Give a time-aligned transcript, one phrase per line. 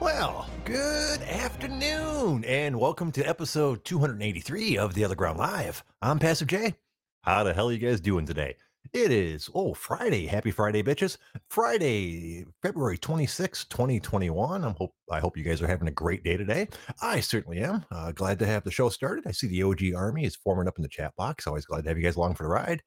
[0.00, 5.82] Well, good afternoon, and welcome to episode 283 of The OtherGround Live.
[6.00, 6.76] I'm Passive J.
[7.22, 8.54] How the hell are you guys doing today?
[8.92, 10.26] It is, oh, Friday.
[10.26, 11.16] Happy Friday, bitches.
[11.50, 14.64] Friday, February 26, 2021.
[14.64, 16.68] I'm hope, I hope you guys are having a great day today.
[17.02, 17.84] I certainly am.
[17.90, 19.26] Uh, glad to have the show started.
[19.26, 21.48] I see the OG Army is forming up in the chat box.
[21.48, 22.82] Always glad to have you guys along for the ride.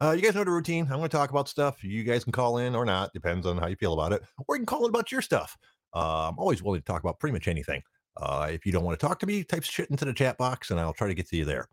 [0.00, 0.84] Uh, you guys know the routine.
[0.84, 1.82] I'm going to talk about stuff.
[1.82, 4.56] You guys can call in or not, depends on how you feel about it, or
[4.56, 5.56] you can call in about your stuff.
[5.94, 7.82] Uh, I'm always willing to talk about pretty much anything.
[8.16, 10.70] Uh, if you don't want to talk to me, type shit into the chat box
[10.70, 11.68] and I'll try to get to you there.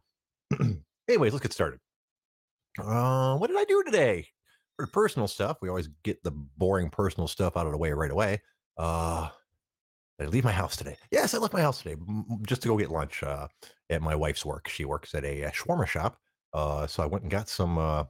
[1.07, 1.79] Anyways, let's get started.
[2.79, 4.27] Uh, what did I do today?
[4.77, 8.11] For personal stuff, we always get the boring personal stuff out of the way right
[8.11, 8.41] away.
[8.77, 9.29] Uh,
[10.19, 10.97] I leave my house today?
[11.11, 11.95] Yes, I left my house today
[12.47, 13.47] just to go get lunch uh,
[13.89, 14.67] at my wife's work.
[14.67, 16.17] She works at a, a shawarma shop.
[16.53, 18.03] Uh, so I went and got some uh,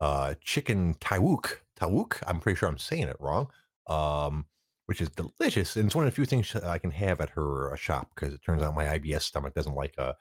[0.00, 1.58] uh, chicken tawuk.
[1.80, 2.18] Tawuk.
[2.26, 3.48] I'm pretty sure I'm saying it wrong.
[3.86, 4.46] Um,
[4.86, 5.76] which is delicious.
[5.76, 8.34] And it's one of the few things I can have at her uh, shop because
[8.34, 10.12] it turns out my IBS stomach doesn't like uh,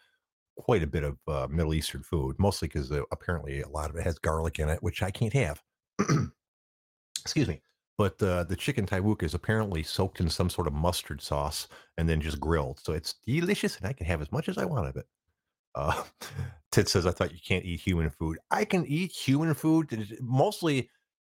[0.57, 3.95] quite a bit of uh, Middle Eastern food, mostly because uh, apparently a lot of
[3.95, 5.61] it has garlic in it, which I can't have.
[7.21, 7.61] Excuse me.
[7.97, 12.09] But uh, the chicken taiwuk is apparently soaked in some sort of mustard sauce and
[12.09, 12.79] then just grilled.
[12.79, 15.05] So it's delicious and I can have as much as I want of it.
[15.75, 16.03] Uh,
[16.71, 18.39] Tit says, I thought you can't eat human food.
[18.49, 20.17] I can eat human food.
[20.21, 20.89] Mostly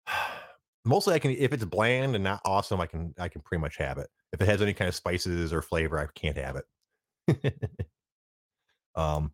[0.84, 3.76] mostly I can if it's bland and not awesome, I can I can pretty much
[3.76, 4.08] have it.
[4.32, 7.54] If it has any kind of spices or flavor, I can't have it.
[8.94, 9.32] um,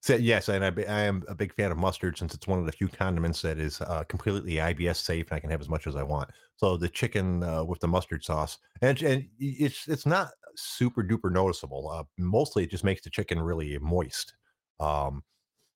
[0.00, 2.66] so yes, and I, I, am a big fan of mustard since it's one of
[2.66, 5.86] the few condiments that is uh, completely IBS safe, and I can have as much
[5.86, 6.28] as I want.
[6.56, 11.30] So the chicken uh, with the mustard sauce, and, and it's it's not super duper
[11.30, 11.88] noticeable.
[11.88, 14.34] Uh, mostly, it just makes the chicken really moist.
[14.80, 15.22] Um,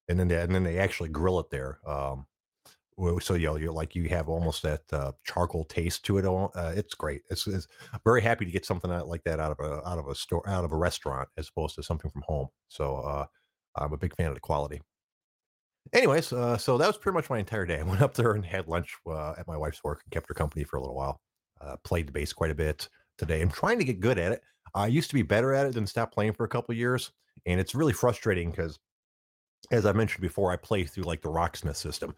[0.08, 1.78] and then they, and then they actually grill it there.
[1.86, 2.26] Um,
[3.20, 6.24] so you know, you're like you have almost that uh, charcoal taste to it.
[6.24, 7.22] Uh, it's great.
[7.30, 7.68] It's, it's
[8.04, 10.64] very happy to get something like that out of a out of a store out
[10.64, 12.48] of a restaurant as opposed to something from home.
[12.68, 13.26] So uh,
[13.76, 14.80] I'm a big fan of the quality.
[15.92, 17.78] Anyways, uh, so that was pretty much my entire day.
[17.78, 20.34] I went up there and had lunch uh, at my wife's work and kept her
[20.34, 21.20] company for a little while.
[21.60, 23.40] Uh, played the bass quite a bit today.
[23.40, 24.42] I'm trying to get good at it.
[24.74, 27.12] I used to be better at it than stop playing for a couple years,
[27.46, 28.78] and it's really frustrating because
[29.70, 32.14] as I mentioned before, I play through like the Rocksmith system,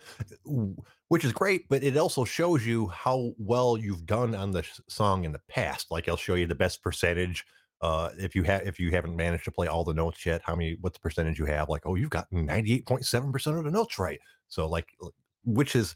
[1.09, 5.25] which is great, but it also shows you how well you've done on the song
[5.25, 5.91] in the past.
[5.91, 7.45] Like I'll show you the best percentage.
[7.81, 10.57] Uh, if you have if you haven't managed to play all the notes yet, how
[10.57, 11.69] many what the percentage you have?
[11.69, 14.21] Like, oh, you've gotten ninety eight point seven percent of the notes right.
[14.49, 14.89] So like,
[15.45, 15.95] which is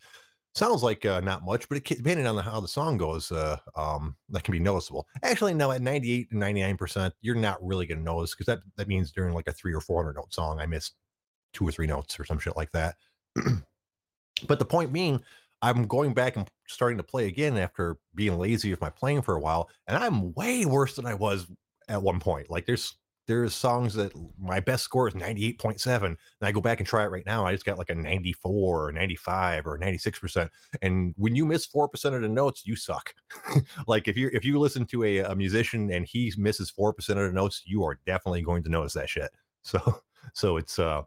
[0.55, 3.57] sounds like uh, not much, but it, depending on the, how the song goes, uh,
[3.75, 5.09] um, that can be noticeable.
[5.23, 8.35] Actually, no, at ninety eight and ninety nine percent, you're not really going to notice
[8.35, 10.95] because that that means during like a three or four hundred note song, I missed
[11.53, 12.97] two or three notes or some shit like that.
[14.47, 15.23] but the point being,
[15.63, 19.35] I'm going back and starting to play again after being lazy with my playing for
[19.35, 21.47] a while, and I'm way worse than I was
[21.89, 22.51] at one point.
[22.51, 22.95] Like there's
[23.29, 27.11] there's songs that my best score is 98.7 and i go back and try it
[27.11, 30.49] right now i just got like a 94 or 95 or 96%
[30.83, 33.15] and when you miss 4% of the notes you suck
[33.87, 37.17] like if you if you listen to a, a musician and he misses 4% of
[37.17, 39.31] the notes you are definitely going to notice that shit
[39.63, 40.01] so
[40.35, 41.03] so it's uh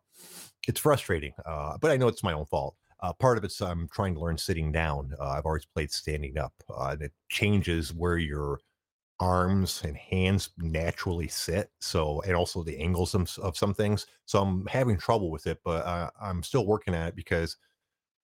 [0.68, 2.76] it's frustrating, uh, but I know it's my own fault.
[3.02, 5.14] Uh, part of it's I'm trying to learn sitting down.
[5.20, 8.60] Uh, I've always played standing up, uh, and it changes where your
[9.20, 11.72] arms and hands naturally sit.
[11.80, 14.08] So, and also the angles of, of some things.
[14.26, 17.58] So I'm having trouble with it, but uh, I'm still working at it because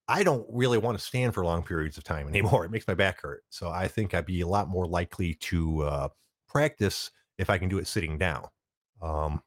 [0.08, 2.66] I don't really want to stand for long periods of time anymore.
[2.66, 3.44] It makes my back hurt.
[3.50, 6.10] So I think I'd be a lot more likely to uh,
[6.48, 8.48] practice if I can do it sitting down.
[9.02, 9.42] Um,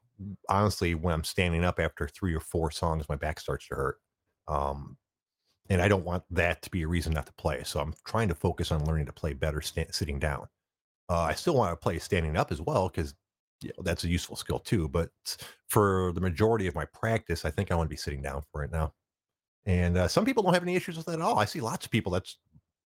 [0.49, 3.97] honestly, when I'm standing up after three or four songs, my back starts to hurt.
[4.47, 4.97] Um,
[5.69, 7.63] and I don't want that to be a reason not to play.
[7.63, 10.47] So I'm trying to focus on learning to play better sitting down.
[11.09, 13.15] Uh, I still want to play standing up as well because
[13.61, 14.87] you know, that's a useful skill too.
[14.87, 15.09] But
[15.69, 18.63] for the majority of my practice, I think I want to be sitting down for
[18.63, 18.93] it now.
[19.65, 21.39] And uh, some people don't have any issues with that at all.
[21.39, 22.37] I see lots of people that's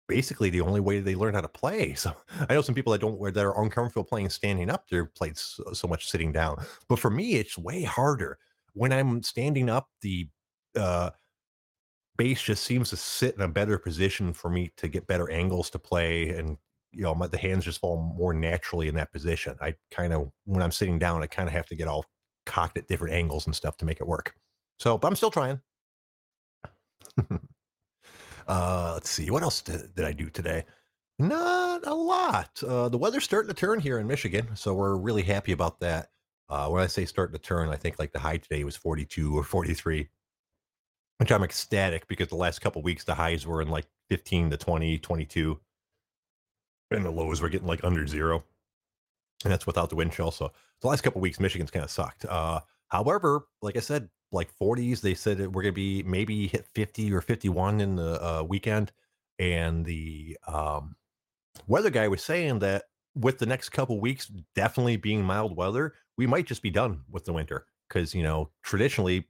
[0.08, 1.94] basically the only way they learn how to play.
[1.94, 2.14] So
[2.50, 4.86] I know some people that don't wear that are uncomfortable playing standing up.
[4.90, 6.64] They're played so, so much sitting down.
[6.88, 8.40] But for me, it's way harder
[8.74, 9.90] when I'm standing up.
[10.02, 10.30] The
[10.78, 11.12] uh,
[12.18, 15.70] bass just seems to sit in a better position for me to get better angles
[15.72, 16.58] to play, and
[16.92, 19.56] you know my, the hands just fall more naturally in that position.
[19.62, 22.06] I kind of when I'm sitting down, I kind of have to get all
[22.46, 24.34] cocked at different angles and stuff to make it work.
[24.80, 25.60] So, but I'm still trying.
[28.48, 30.66] Uh, let's see, what else did, did I do today?
[31.20, 32.62] Not a lot.
[32.64, 36.10] Uh, the weather's starting to turn here in Michigan, so we're really happy about that.
[36.50, 39.38] Uh, when I say starting to turn, I think like the high today was 42
[39.38, 40.08] or 43,
[41.18, 44.58] which I'm ecstatic because the last couple weeks the highs were in like 15 to
[44.58, 45.60] 20, 22.
[46.92, 48.44] and the lows were getting like under zero,
[49.44, 50.32] and that's without the wind chill.
[50.32, 50.52] So
[50.82, 52.26] the last couple weeks, Michigan's kind of sucked.
[52.26, 56.68] Uh, however, like I said, like 40s, they said we're going to be maybe hit
[56.74, 58.92] 50 or 51 in the uh, weekend,
[59.40, 60.96] and the um,
[61.68, 62.84] weather guy was saying that
[63.16, 67.26] with the next couple weeks definitely being mild weather, we might just be done with
[67.26, 69.26] the winter because you know traditionally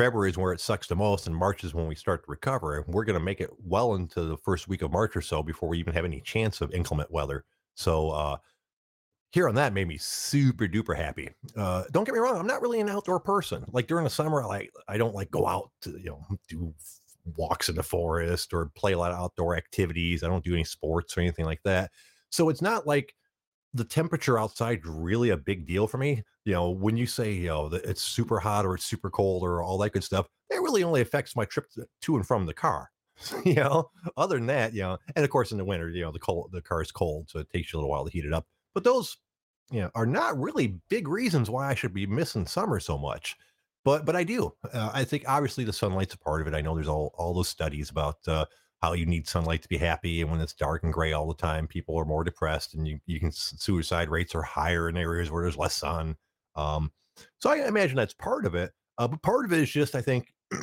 [0.00, 2.78] February is where it sucks the most, and March is when we start to recover.
[2.78, 5.42] And we're going to make it well into the first week of March or so
[5.42, 7.44] before we even have any chance of inclement weather.
[7.74, 8.38] So, uh,
[9.32, 11.30] here on that made me super duper happy.
[11.56, 13.64] Uh, don't get me wrong, I'm not really an outdoor person.
[13.72, 16.74] Like during the summer, I like I don't like go out to you know do
[17.36, 20.22] walks in the forest or play a lot of outdoor activities.
[20.22, 21.90] I don't do any sports or anything like that.
[22.30, 23.14] So it's not like
[23.74, 26.24] the temperature outside really a big deal for me.
[26.44, 29.42] You know, when you say, you know, that it's super hot or it's super cold
[29.42, 31.66] or all that good stuff, that really only affects my trip
[32.02, 32.90] to and from the car.
[33.44, 36.10] you know, other than that, you know, and of course in the winter, you know,
[36.10, 38.24] the cold, the car is cold, so it takes you a little while to heat
[38.24, 38.46] it up.
[38.74, 39.16] But those,
[39.70, 43.36] you know, are not really big reasons why I should be missing summer so much.
[43.84, 44.54] But but I do.
[44.72, 46.54] Uh, I think obviously the sunlight's a part of it.
[46.54, 48.44] I know there's all all those studies about uh,
[48.82, 51.34] how you need sunlight to be happy, and when it's dark and gray all the
[51.34, 55.30] time, people are more depressed, and you you can suicide rates are higher in areas
[55.30, 56.16] where there's less sun.
[56.56, 56.92] Um,
[57.38, 58.72] so I imagine that's part of it.
[58.98, 60.34] Uh, but part of it is just I think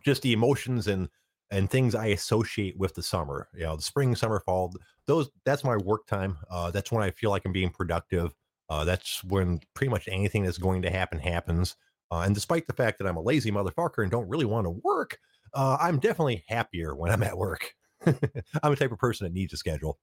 [0.00, 1.08] just the emotions and
[1.54, 3.48] and things I associate with the summer.
[3.54, 4.74] You know, the spring, summer, fall.
[5.06, 6.36] Those that's my work time.
[6.50, 8.34] Uh, that's when I feel like I'm being productive.
[8.68, 11.76] Uh, that's when pretty much anything that's going to happen happens.
[12.10, 14.70] Uh, and despite the fact that I'm a lazy motherfucker and don't really want to
[14.70, 15.18] work,
[15.52, 17.74] uh, I'm definitely happier when I'm at work.
[18.06, 19.98] I'm a type of person that needs a schedule.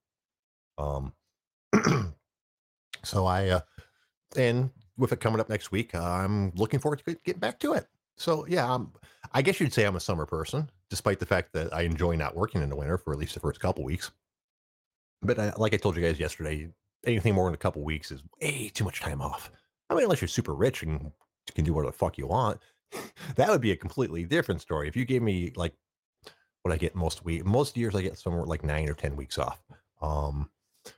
[0.77, 1.13] Um,
[3.03, 3.61] so I, uh,
[4.35, 7.87] and with it coming up next week, I'm looking forward to getting back to it.
[8.17, 8.91] So yeah, I'm,
[9.31, 12.35] I guess you'd say I'm a summer person, despite the fact that I enjoy not
[12.35, 14.11] working in the winter for at least the first couple weeks.
[15.21, 16.69] But I, like I told you guys yesterday,
[17.05, 19.51] anything more than a couple weeks is way too much time off.
[19.89, 21.11] I mean, unless you're super rich and
[21.55, 22.59] can do whatever the fuck you want,
[23.35, 24.87] that would be a completely different story.
[24.87, 25.73] If you gave me like
[26.63, 29.37] what I get most week, most years I get somewhere like nine or ten weeks
[29.37, 29.61] off.
[30.01, 30.49] Um,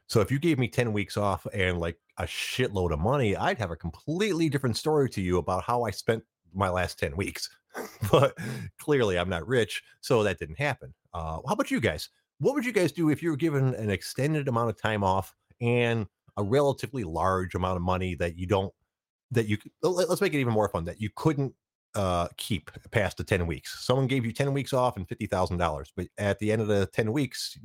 [0.08, 3.60] so if you gave me ten weeks off and like a shitload of money, I'd
[3.60, 6.24] have a completely different story to you about how I spent
[6.54, 7.50] my last ten weeks.
[8.12, 8.38] but
[8.80, 10.94] clearly, I'm not rich, so that didn't happen.
[11.14, 12.10] Uh, how about you guys?
[12.40, 15.34] What would you guys do if you were given an extended amount of time off
[15.62, 16.08] and
[16.38, 18.74] a relatively large amount of money that you don't
[19.32, 21.54] that you let's make it even more fun that you couldn't
[21.96, 23.86] uh, keep past the 10 weeks.
[23.86, 27.12] Someone gave you 10 weeks off and $50,000, but at the end of the 10
[27.12, 27.58] weeks,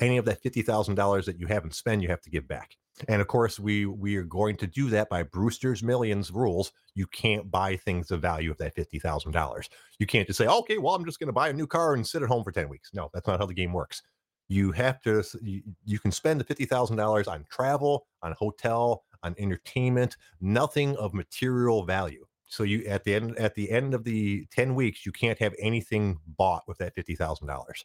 [0.00, 2.76] any of that $50,000 that you haven't spent, you have to give back.
[3.08, 6.72] And of course, we we are going to do that by Brewster's Millions rules.
[6.94, 9.68] You can't buy things of value of that fifty thousand dollars.
[9.98, 12.06] You can't just say, "Okay, well, I'm just going to buy a new car and
[12.06, 14.02] sit at home for ten weeks." No, that's not how the game works
[14.48, 20.16] you have to you, you can spend the $50,000 on travel, on hotel, on entertainment,
[20.40, 22.24] nothing of material value.
[22.48, 25.54] So you at the end at the end of the 10 weeks, you can't have
[25.58, 27.84] anything bought with that $50,000.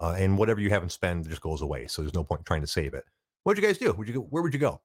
[0.00, 1.86] Uh, and whatever you haven't spent just goes away.
[1.88, 3.04] So there's no point in trying to save it.
[3.48, 3.94] What'd you guys do?
[3.94, 4.82] Would you go, where would you go?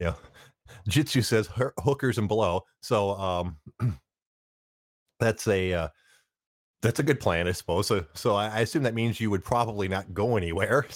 [0.00, 0.14] Yeah.
[0.88, 2.62] Jitsu says hookers and below.
[2.80, 3.58] So um
[5.20, 5.88] that's a uh,
[6.80, 7.86] that's a good plan, I suppose.
[7.86, 10.86] So, so I assume that means you would probably not go anywhere.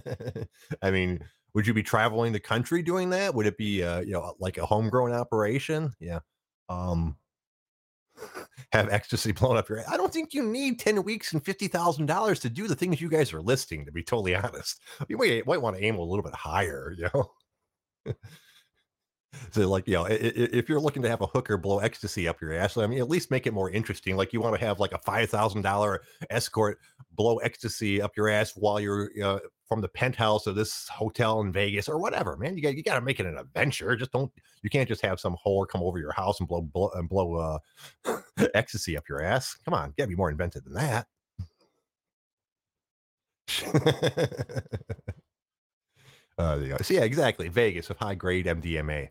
[0.82, 1.20] I mean,
[1.52, 3.34] would you be traveling the country doing that?
[3.34, 5.92] Would it be, uh, you know, like a homegrown operation?
[6.00, 6.20] Yeah.
[6.70, 7.14] Um,
[8.72, 9.78] have ecstasy blown up your.
[9.78, 9.86] head.
[9.90, 13.00] I don't think you need ten weeks and fifty thousand dollars to do the things
[13.00, 13.84] you guys are listing.
[13.86, 16.94] To be totally honest, you might, might want to aim a little bit higher.
[16.96, 17.30] You know.
[19.50, 22.52] So, like, you know, if you're looking to have a hooker blow ecstasy up your
[22.52, 24.16] ass, I mean, at least make it more interesting.
[24.16, 26.78] Like, you want to have like a five thousand dollar escort
[27.12, 31.50] blow ecstasy up your ass while you're uh, from the penthouse of this hotel in
[31.50, 32.36] Vegas or whatever.
[32.36, 33.96] Man, you got you got to make it an adventure.
[33.96, 34.30] Just don't.
[34.62, 37.60] You can't just have some whore come over your house and blow blow and blow
[38.06, 38.18] uh,
[38.54, 39.56] ecstasy up your ass.
[39.64, 41.06] Come on, got to be more inventive than that.
[46.38, 46.76] uh, yeah.
[46.82, 47.48] So yeah, exactly.
[47.48, 49.08] Vegas with high grade MDMA.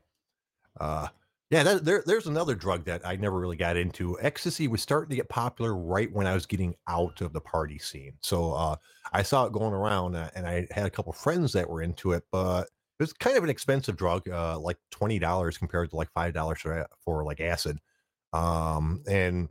[0.82, 1.08] Uh,
[1.52, 4.18] yeah, that, there, there's another drug that I never really got into.
[4.22, 7.78] Ecstasy was starting to get popular right when I was getting out of the party
[7.78, 8.14] scene.
[8.22, 8.76] So uh,
[9.14, 12.14] I saw it going around, uh, and I had a couple friends that were into
[12.14, 15.98] it, but it was kind of an expensive drug, uh, like twenty dollars compared to
[15.98, 17.78] like five dollars for, for like acid.
[18.34, 19.50] Um, and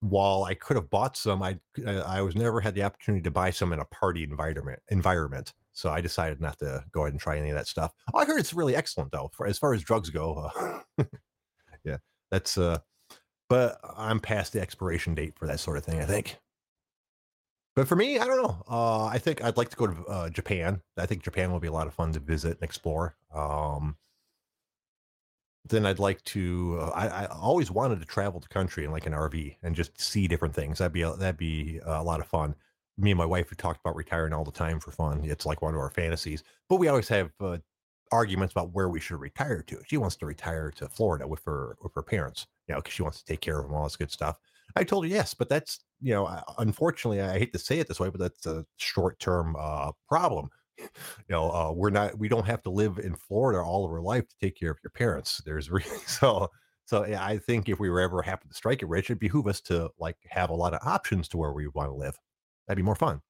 [0.00, 3.30] while I could have bought some, I uh, I was never had the opportunity to
[3.30, 5.54] buy some in a party environment environment.
[5.78, 7.92] So I decided not to go ahead and try any of that stuff.
[8.12, 10.50] I heard it's really excellent though, for as far as drugs go.
[10.98, 11.04] Uh,
[11.84, 11.98] yeah,
[12.32, 12.78] that's uh,
[13.48, 16.00] but I'm past the expiration date for that sort of thing.
[16.00, 16.36] I think.
[17.76, 18.60] But for me, I don't know.
[18.68, 20.82] Uh, I think I'd like to go to uh, Japan.
[20.96, 23.14] I think Japan will be a lot of fun to visit and explore.
[23.32, 23.96] Um,
[25.68, 26.78] then I'd like to.
[26.80, 30.00] Uh, I, I always wanted to travel the country in like an RV and just
[30.00, 30.78] see different things.
[30.78, 32.56] That'd be a, that'd be a lot of fun.
[32.98, 35.20] Me and my wife have talked about retiring all the time for fun.
[35.24, 36.42] It's like one of our fantasies.
[36.68, 37.58] But we always have uh,
[38.12, 39.80] arguments about where we should retire to.
[39.86, 43.02] She wants to retire to Florida with her with her parents, you know, because she
[43.02, 44.36] wants to take care of them, all this good stuff.
[44.76, 48.00] I told her yes, but that's you know, unfortunately, I hate to say it this
[48.00, 50.50] way, but that's a short term uh, problem.
[51.28, 54.00] You know, uh, we're not, we don't have to live in Florida all of our
[54.00, 55.42] life to take care of your parents.
[55.44, 56.48] There's really so.
[56.86, 59.48] So yeah, I think if we were ever happen to strike it rich, it'd behoove
[59.48, 62.16] us to like have a lot of options to where we want to live.
[62.68, 63.20] That'd be more fun.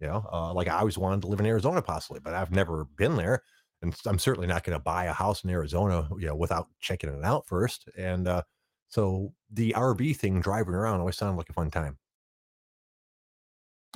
[0.00, 2.86] You know, uh, like I always wanted to live in Arizona possibly, but I've never
[2.96, 3.42] been there
[3.82, 7.10] and I'm certainly not going to buy a house in Arizona, you know, without checking
[7.10, 7.88] it out first.
[7.96, 8.42] And uh,
[8.88, 11.98] so the RV thing, driving around, always sounded like a fun time.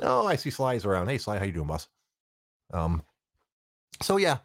[0.02, 1.08] Oh, I see Sly's around.
[1.08, 1.88] Hey, Sly, how you doing, boss?
[2.72, 3.02] Um,
[4.02, 4.38] so yeah,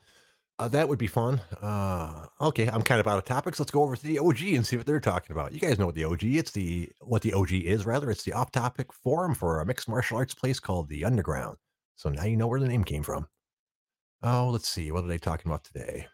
[0.57, 1.41] uh, that would be fun.
[1.61, 3.59] Uh, okay, I'm kind of out of topics.
[3.59, 5.51] Let's go over to the OG and see what they're talking about.
[5.51, 6.23] You guys know what the OG?
[6.23, 8.09] It's the what the OG is rather.
[8.09, 11.57] It's the off-topic forum for a mixed martial arts place called the Underground.
[11.97, 13.27] So now you know where the name came from.
[14.23, 14.91] Oh, let's see.
[14.91, 16.07] What are they talking about today?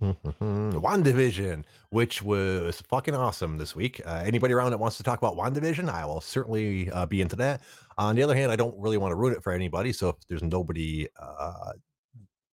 [0.02, 4.00] WandaVision, which was fucking awesome this week.
[4.04, 7.36] Uh, anybody around that wants to talk about WandaVision, I will certainly uh, be into
[7.36, 7.62] that.
[7.98, 9.92] On the other hand, I don't really want to ruin it for anybody.
[9.92, 11.72] So if there's nobody uh,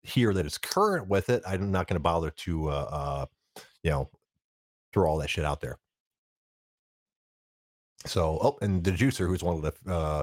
[0.02, 3.26] here that is current with it, I'm not going to bother to, uh, uh,
[3.82, 4.10] you know,
[4.92, 5.78] throw all that shit out there.
[8.06, 10.22] So, oh, and the juicer, who's one of the uh,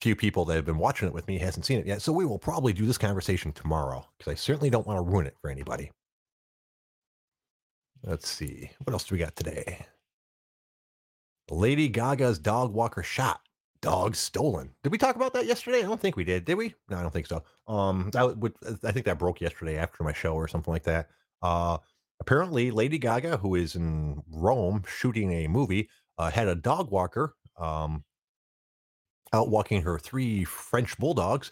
[0.00, 2.02] few people that have been watching it with me hasn't seen it yet.
[2.02, 5.26] So we will probably do this conversation tomorrow because I certainly don't want to ruin
[5.26, 5.90] it for anybody.
[8.02, 8.70] Let's see.
[8.82, 9.86] What else do we got today?
[11.50, 13.40] Lady Gaga's dog walker shot.
[13.84, 14.70] Dog stolen.
[14.82, 15.80] Did we talk about that yesterday?
[15.80, 16.46] I don't think we did.
[16.46, 16.74] Did we?
[16.88, 17.44] No, I don't think so.
[17.68, 21.10] Um, that would I think that broke yesterday after my show or something like that.
[21.42, 21.76] Uh,
[22.18, 27.34] apparently, Lady Gaga, who is in Rome shooting a movie, uh, had a dog walker
[27.58, 28.04] um,
[29.34, 31.50] out walking her three French bulldogs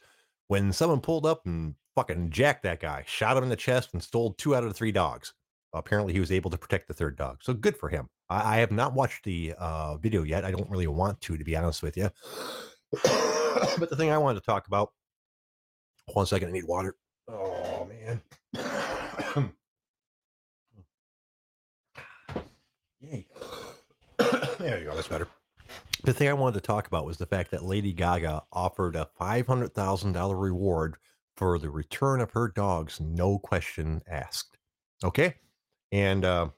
[0.49, 4.03] when someone pulled up and fucking jacked that guy, shot him in the chest, and
[4.03, 5.35] stole two out of the three dogs.
[5.75, 7.41] Apparently, he was able to protect the third dog.
[7.43, 8.09] So good for him.
[8.33, 10.45] I, I have not watched the uh, video yet.
[10.45, 12.11] I don't really want to, to be honest with you.
[13.79, 14.93] but the thing I wanted to talk about.
[16.13, 16.97] One second, I need water.
[17.29, 18.21] Oh man.
[23.01, 23.27] Yay.
[24.59, 24.95] there you go.
[24.95, 25.29] That's better.
[26.05, 29.09] The thing I wanted to talk about was the fact that Lady Gaga offered a
[29.21, 30.97] $500,000 reward
[31.37, 34.59] for the return of her dogs, no question asked.
[35.05, 35.35] Okay?
[35.93, 36.49] And uh,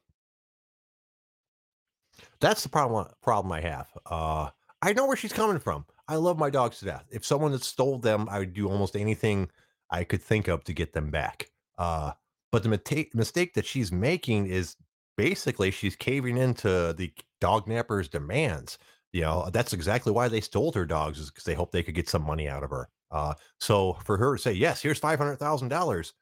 [2.45, 3.89] that's the problem problem I have.
[4.07, 4.51] Uh,
[4.83, 5.87] I know where she's coming from.
[6.09, 7.07] I love my dogs to death.
[7.11, 9.49] If someone had stole them, I would do almost anything
[9.91, 11.51] I could think of to get them back.
[11.79, 12.13] Uh,
[12.53, 14.77] but the mistake mistake that she's making is
[15.17, 18.79] basically she's caving into the dog napper's demands.
[19.13, 21.95] You know, that's exactly why they stole her dogs is because they hoped they could
[21.95, 22.89] get some money out of her.
[23.11, 26.13] Uh, so for her to say, yes, here's five hundred thousand dollars,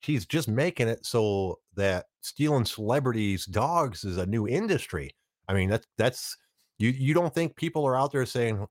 [0.00, 5.14] she's just making it so that stealing celebrities' dogs is a new industry.
[5.48, 6.36] I mean, that's that's
[6.78, 8.66] you you don't think people are out there saying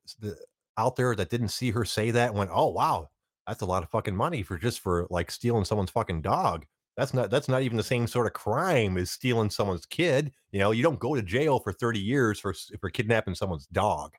[0.77, 3.09] out there that didn't see her say that and went, oh wow,
[3.47, 6.65] that's a lot of fucking money for just for like stealing someone's fucking dog.
[6.97, 10.31] That's not that's not even the same sort of crime as stealing someone's kid.
[10.51, 14.13] You know, you don't go to jail for 30 years for for kidnapping someone's dog.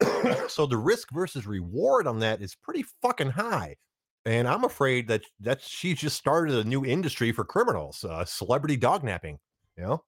[0.48, 3.76] so the risk versus reward on that is pretty fucking high.
[4.24, 8.76] And I'm afraid that that she just started a new industry for criminals, uh, celebrity
[8.76, 9.38] dog napping.
[9.76, 10.04] You know,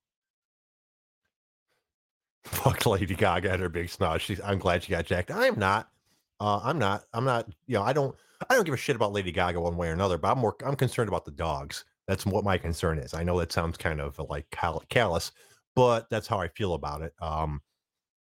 [2.44, 4.20] fuck Lady Gaga and her big snot.
[4.20, 4.40] She's.
[4.40, 5.30] I'm glad she got jacked.
[5.30, 5.90] I'm not.
[6.38, 7.04] Uh, I'm not.
[7.12, 7.48] I'm not.
[7.66, 8.14] You know, I don't.
[8.48, 10.56] I don't give a shit about Lady Gaga one way or another, but I'm more
[10.64, 11.84] I'm concerned about the dogs.
[12.08, 13.14] That's what my concern is.
[13.14, 15.32] I know that sounds kind of like callous,
[15.76, 17.12] but that's how I feel about it.
[17.20, 17.60] Um,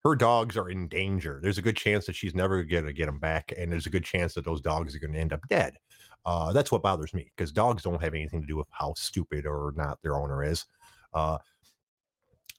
[0.04, 1.38] her dogs are in danger.
[1.42, 3.90] There's a good chance that she's never going to get them back, and there's a
[3.90, 5.76] good chance that those dogs are going to end up dead.
[6.26, 9.46] Uh, that's what bothers me because dogs don't have anything to do with how stupid
[9.46, 10.66] or not their owner is.
[11.14, 11.38] Uh,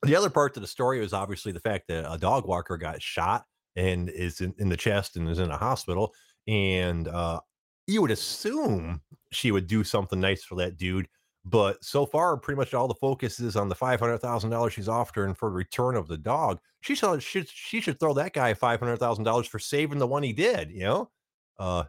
[0.04, 3.02] the other part of the story was obviously the fact that a dog walker got
[3.02, 6.14] shot and is in, in the chest and is in a hospital.
[6.48, 7.40] And uh,
[7.88, 9.02] you would assume
[9.32, 11.08] she would do something nice for that dude.
[11.46, 14.74] But so far, pretty much all the focus is on the five hundred thousand dollars
[14.74, 16.60] she's offering for the return of the dog.
[16.82, 20.22] She should she should throw that guy five hundred thousand dollars for saving the one
[20.22, 20.70] he did.
[20.70, 21.12] You know,
[21.58, 21.84] uh,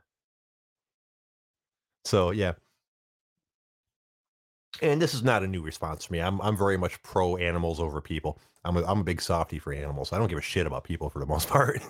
[2.04, 2.52] so yeah.
[4.82, 6.20] And this is not a new response for me.
[6.20, 8.38] I'm I'm very much pro animals over people.
[8.64, 10.12] I'm a, I'm a big softy for animals.
[10.12, 11.82] I don't give a shit about people for the most part.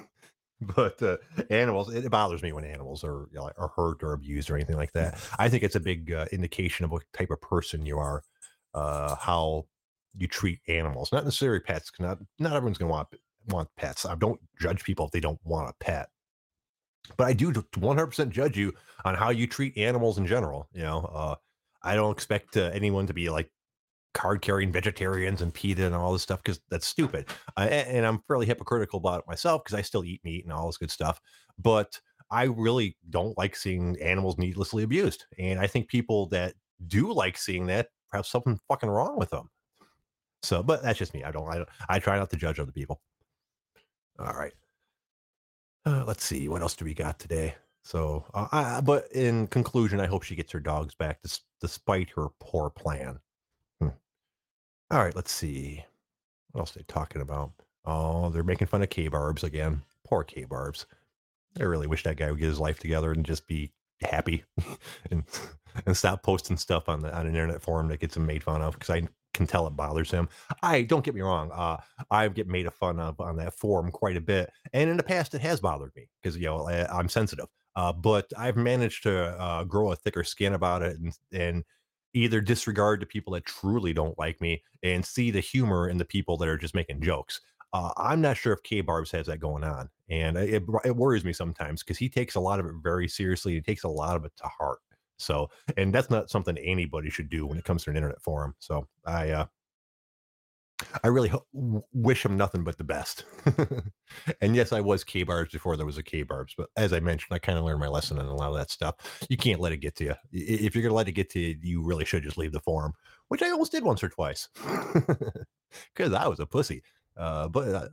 [0.60, 1.16] but uh,
[1.48, 4.76] animals, it bothers me when animals are you know, are hurt or abused or anything
[4.76, 5.18] like that.
[5.38, 8.22] I think it's a big uh, indication of what type of person you are,
[8.74, 9.66] uh, how
[10.16, 11.90] you treat animals, not necessarily pets.
[11.98, 13.08] Not not everyone's gonna want
[13.48, 14.04] want pets.
[14.04, 16.08] I don't judge people if they don't want a pet,
[17.16, 20.68] but I do 100% judge you on how you treat animals in general.
[20.72, 21.34] You know, uh,
[21.82, 23.50] I don't expect uh, anyone to be like
[24.12, 27.28] card carrying vegetarians and PETA and all this stuff because that's stupid.
[27.56, 30.52] Uh, a- and I'm fairly hypocritical about it myself because I still eat meat and
[30.52, 31.20] all this good stuff.
[31.58, 31.98] But
[32.30, 35.24] I really don't like seeing animals needlessly abused.
[35.38, 36.54] And I think people that
[36.86, 39.48] do like seeing that have something fucking wrong with them.
[40.42, 41.22] So, but that's just me.
[41.22, 43.00] I don't, I don't, I try not to judge other people.
[44.18, 44.52] All right.
[45.84, 46.48] Uh, let's see.
[46.48, 47.54] What else do we got today?
[47.82, 51.20] So, uh, I, but in conclusion, I hope she gets her dogs back
[51.60, 53.18] despite her poor plan.
[53.80, 53.88] Hmm.
[54.90, 55.16] All right.
[55.16, 55.84] Let's see.
[56.52, 57.52] What else are they talking about?
[57.84, 59.82] Oh, they're making fun of K Barbs again.
[60.06, 60.86] Poor K Barbs.
[61.58, 63.72] I really wish that guy would get his life together and just be
[64.02, 64.44] happy
[65.10, 65.24] and
[65.86, 68.62] and stop posting stuff on the on an internet forum that gets him made fun
[68.62, 70.28] of because I can tell it bothers him.
[70.62, 71.50] I don't get me wrong.
[71.52, 71.78] Uh,
[72.10, 75.34] I get made fun of on that forum quite a bit, and in the past
[75.34, 77.46] it has bothered me because you know I, I'm sensitive.
[77.80, 81.64] Uh, but I've managed to uh, grow a thicker skin about it and and
[82.12, 86.04] either disregard the people that truly don't like me and see the humor in the
[86.04, 87.40] people that are just making jokes.
[87.72, 91.24] Uh, I'm not sure if K Barbs has that going on, and it, it worries
[91.24, 93.54] me sometimes because he takes a lot of it very seriously.
[93.54, 94.80] He takes a lot of it to heart.
[95.18, 98.54] So, and that's not something anybody should do when it comes to an internet forum.
[98.58, 99.46] So, I uh,
[101.04, 101.46] I really ho-
[101.92, 103.24] wish him nothing but the best.
[104.40, 107.00] and yes, I was K Barbs before there was a K Barbs, but as I
[107.00, 108.96] mentioned, I kind of learned my lesson on a lot of that stuff.
[109.28, 110.14] You can't let it get to you.
[110.32, 112.94] If you're gonna let it get to you, you really should just leave the forum,
[113.28, 114.48] which I almost did once or twice
[115.94, 116.82] because I was a pussy.
[117.16, 117.88] Uh, but uh,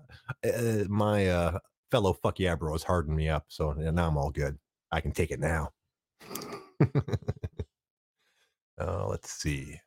[0.48, 1.60] uh, my
[1.92, 4.58] fellow fuck yeah bros hardened me up, so now I'm all good.
[4.92, 5.72] I can take it now.
[8.80, 9.80] uh, let's see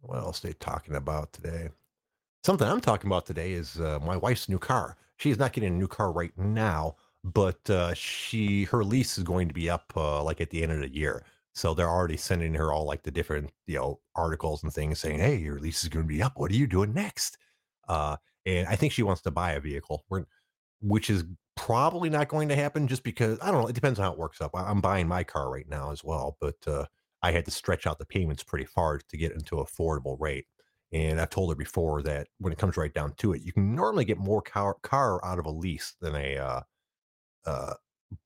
[0.00, 1.68] what else they talking about today.
[2.44, 4.96] Something I'm talking about today is uh, my wife's new car.
[5.16, 9.48] She's not getting a new car right now, but uh, she her lease is going
[9.48, 11.24] to be up uh, like at the end of the year.
[11.52, 15.18] So they're already sending her all like the different you know articles and things saying,
[15.18, 16.34] "Hey, your lease is going to be up.
[16.36, 17.36] What are you doing next?"
[17.88, 20.04] Uh, and I think she wants to buy a vehicle,
[20.80, 21.24] which is
[21.56, 23.68] probably not going to happen just because I don't know.
[23.68, 24.52] It depends on how it works up.
[24.54, 26.86] I'm buying my car right now as well, but uh,
[27.22, 30.46] I had to stretch out the payments pretty far to get into affordable rate.
[30.92, 33.74] And I've told her before that when it comes right down to it, you can
[33.74, 36.60] normally get more car, car out of a lease than a uh,
[37.46, 37.74] uh,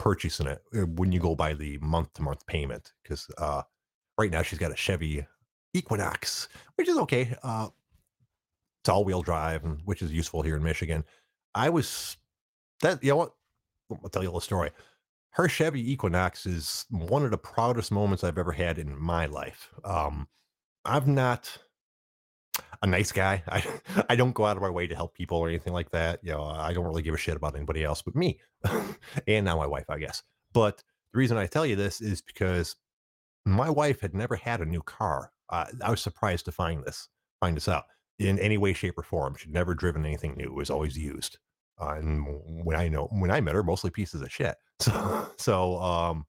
[0.01, 2.93] it uh, when you go by the month to month payment.
[3.03, 3.63] Because uh,
[4.17, 5.27] right now she's got a Chevy
[5.75, 7.35] Equinox, which is okay.
[7.43, 7.69] Uh,
[8.83, 11.05] it's all wheel drive, which is useful here in Michigan.
[11.55, 12.17] I was
[12.81, 13.35] that you know what?
[13.91, 14.71] I'll tell you a little story.
[15.35, 19.69] Her Chevy Equinox is one of the proudest moments I've ever had in my life.
[19.85, 20.29] Um,
[20.85, 21.59] I'm not
[22.83, 23.43] a nice guy.
[23.49, 23.65] I
[24.09, 26.21] I don't go out of my way to help people or anything like that.
[26.23, 28.39] You know, I don't really give a shit about anybody else but me,
[29.27, 30.23] and now my wife, I guess.
[30.53, 32.77] But the reason I tell you this is because
[33.45, 35.33] my wife had never had a new car.
[35.51, 37.09] Uh, I was surprised to find this,
[37.41, 37.87] find this out
[38.21, 39.35] in any way, shape, or form.
[39.37, 40.47] She'd never driven anything new.
[40.47, 41.39] It was always used.
[41.81, 42.27] Uh, and
[42.65, 44.57] when I know when I met her, mostly pieces of shit.
[44.81, 46.27] So so um,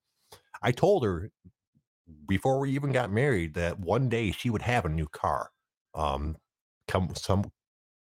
[0.62, 1.32] I told her
[2.28, 5.52] before we even got married that one day she would have a new car.
[5.94, 6.38] Um,
[6.88, 7.52] come some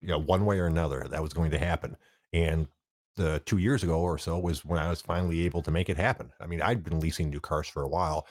[0.02, 1.98] you know one way or another that was going to happen.
[2.34, 2.68] And
[3.16, 5.98] the two years ago or so was when I was finally able to make it
[5.98, 6.32] happen.
[6.40, 8.28] I mean, I'd been leasing new cars for a while,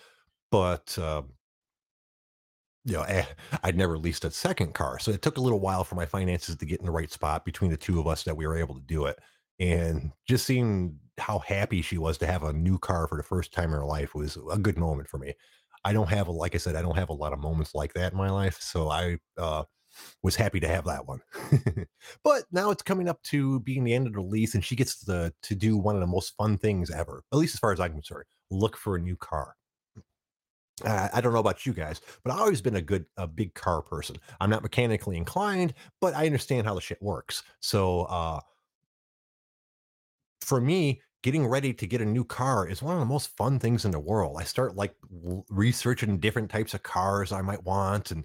[0.50, 1.32] but um,
[2.86, 3.24] you know, eh,
[3.64, 5.00] I'd never leased a second car.
[5.00, 7.44] So it took a little while for my finances to get in the right spot
[7.44, 9.18] between the two of us that we were able to do it.
[9.58, 13.52] And just seeing how happy she was to have a new car for the first
[13.52, 15.34] time in her life was a good moment for me.
[15.84, 17.92] I don't have a, like I said, I don't have a lot of moments like
[17.94, 18.58] that in my life.
[18.60, 19.64] So I uh,
[20.22, 21.20] was happy to have that one.
[22.24, 25.04] but now it's coming up to being the end of the lease, and she gets
[25.06, 27.80] to, to do one of the most fun things ever, at least as far as
[27.80, 29.54] I'm concerned look for a new car.
[30.84, 33.80] I don't know about you guys, but I've always been a good, a big car
[33.80, 34.16] person.
[34.40, 37.42] I'm not mechanically inclined, but I understand how the shit works.
[37.60, 38.40] So, uh,
[40.40, 43.58] for me, getting ready to get a new car is one of the most fun
[43.58, 44.36] things in the world.
[44.38, 44.94] I start like
[45.48, 48.24] researching different types of cars I might want and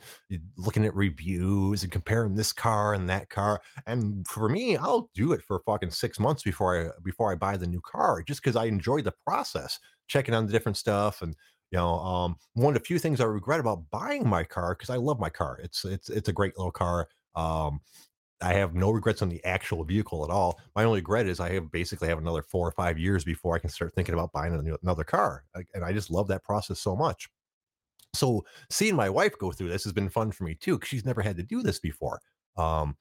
[0.57, 3.61] looking at reviews and comparing this car and that car.
[3.87, 7.57] And for me, I'll do it for fucking six months before I before I buy
[7.57, 11.35] the new car, just because I enjoy the process, checking on the different stuff and.
[11.71, 14.89] You know, um, one of the few things I regret about buying my car because
[14.89, 15.59] I love my car.
[15.63, 17.07] It's it's it's a great little car.
[17.35, 17.81] Um,
[18.41, 20.59] I have no regrets on the actual vehicle at all.
[20.75, 23.59] My only regret is I have basically have another four or five years before I
[23.59, 27.29] can start thinking about buying another car, and I just love that process so much.
[28.13, 31.05] So seeing my wife go through this has been fun for me too, because she's
[31.05, 32.21] never had to do this before.
[32.57, 32.97] Um,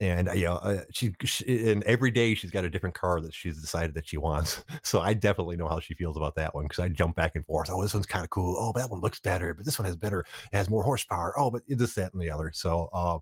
[0.00, 3.20] and uh, you know, uh, she, she and every day she's got a different car
[3.20, 4.64] that she's decided that she wants.
[4.82, 7.44] So I definitely know how she feels about that one because I jump back and
[7.44, 7.68] forth.
[7.70, 8.56] Oh, this one's kind of cool.
[8.58, 11.34] Oh, that one looks better, but this one has better, has more horsepower.
[11.36, 12.50] Oh, but this, that, and the other.
[12.54, 13.18] So uh,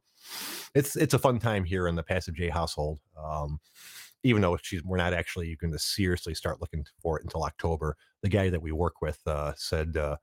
[0.74, 3.00] it's it's a fun time here in the Passive J household.
[3.22, 3.60] Um,
[4.22, 7.96] even though she's we're not actually going to seriously start looking for it until October.
[8.22, 10.16] The guy that we work with uh, said uh,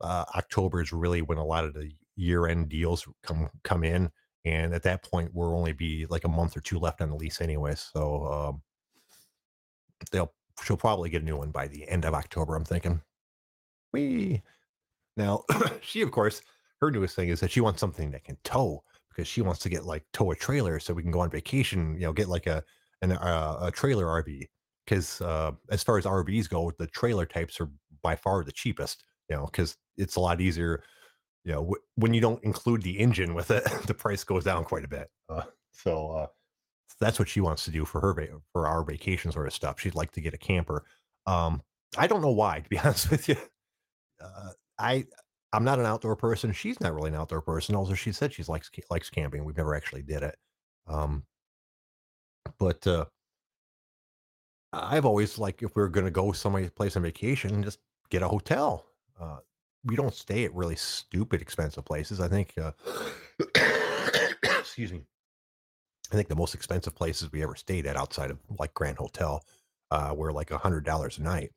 [0.00, 4.10] uh, October is really when a lot of the year end deals come come in
[4.44, 7.16] and at that point we'll only be like a month or two left on the
[7.16, 8.62] lease anyway so um,
[10.12, 10.32] they'll
[10.64, 13.00] she'll probably get a new one by the end of october i'm thinking.
[13.92, 14.42] We
[15.16, 15.44] now
[15.80, 16.42] she of course
[16.80, 19.68] her newest thing is that she wants something that can tow because she wants to
[19.68, 22.46] get like tow a trailer so we can go on vacation you know get like
[22.46, 22.62] a
[23.02, 24.48] an, uh, a trailer rv
[24.84, 27.70] because uh, as far as rvs go the trailer types are
[28.02, 30.82] by far the cheapest you know because it's a lot easier
[31.44, 34.64] you know, w- when you don't include the engine with it, the price goes down
[34.64, 35.10] quite a bit.
[35.28, 36.26] Uh, so uh,
[37.00, 39.80] that's what she wants to do for her va- for our vacation sort of stuff.
[39.80, 40.84] She'd like to get a camper.
[41.26, 41.62] Um,
[41.96, 43.36] I don't know why, to be honest with you.
[44.20, 45.06] Uh, I
[45.52, 46.52] I'm not an outdoor person.
[46.52, 47.76] She's not really an outdoor person.
[47.76, 49.44] Also, she said she likes likes camping.
[49.44, 50.36] We've never actually did it.
[50.86, 51.24] Um,
[52.58, 53.04] but uh,
[54.72, 57.78] I've always like if we are going to go somewhere place on vacation, just
[58.10, 58.86] get a hotel.
[59.20, 59.38] Uh,
[59.84, 62.20] we don't stay at really stupid expensive places.
[62.20, 62.72] I think, uh,
[64.60, 65.02] excuse me.
[66.12, 69.42] I think the most expensive places we ever stayed at outside of like Grand Hotel
[69.90, 71.50] uh, were like a hundred dollars a night.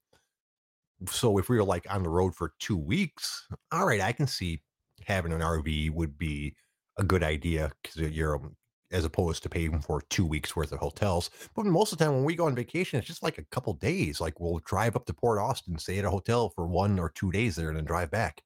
[1.10, 4.26] So if we were like on the road for two weeks, all right, I can
[4.26, 4.62] see
[5.06, 6.56] having an RV would be
[6.98, 8.56] a good idea because you're um,
[8.92, 11.30] as opposed to paying for two weeks worth of hotels.
[11.56, 13.74] But most of the time when we go on vacation, it's just like a couple
[13.74, 14.22] days.
[14.22, 17.32] Like we'll drive up to Port Austin, stay at a hotel for one or two
[17.32, 18.42] days there, and then drive back.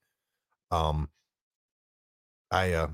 [0.71, 1.10] Um,
[2.49, 2.88] I uh,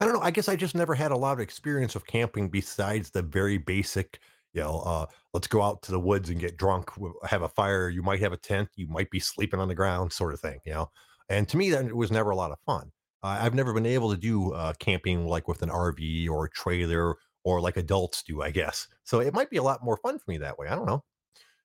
[0.00, 0.20] I don't know.
[0.20, 3.58] I guess I just never had a lot of experience of camping besides the very
[3.58, 4.18] basic,
[4.52, 6.90] you know, uh, let's go out to the woods and get drunk,
[7.24, 7.88] have a fire.
[7.88, 10.60] You might have a tent, you might be sleeping on the ground, sort of thing,
[10.64, 10.90] you know.
[11.28, 12.90] And to me, that was never a lot of fun.
[13.22, 16.50] Uh, I've never been able to do uh, camping like with an RV or a
[16.50, 18.88] trailer or like adults do, I guess.
[19.04, 20.68] So it might be a lot more fun for me that way.
[20.68, 21.04] I don't know.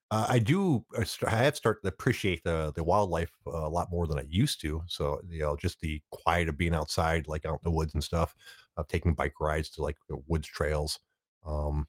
[0.10, 0.86] Uh, I do.
[0.98, 4.26] uh, I have started to appreciate the the wildlife uh, a lot more than I
[4.28, 4.84] used to.
[4.88, 8.04] So you know, just the quiet of being outside, like out in the woods and
[8.04, 8.36] stuff,
[8.78, 11.00] of taking bike rides to like woods trails.
[11.46, 11.88] Um,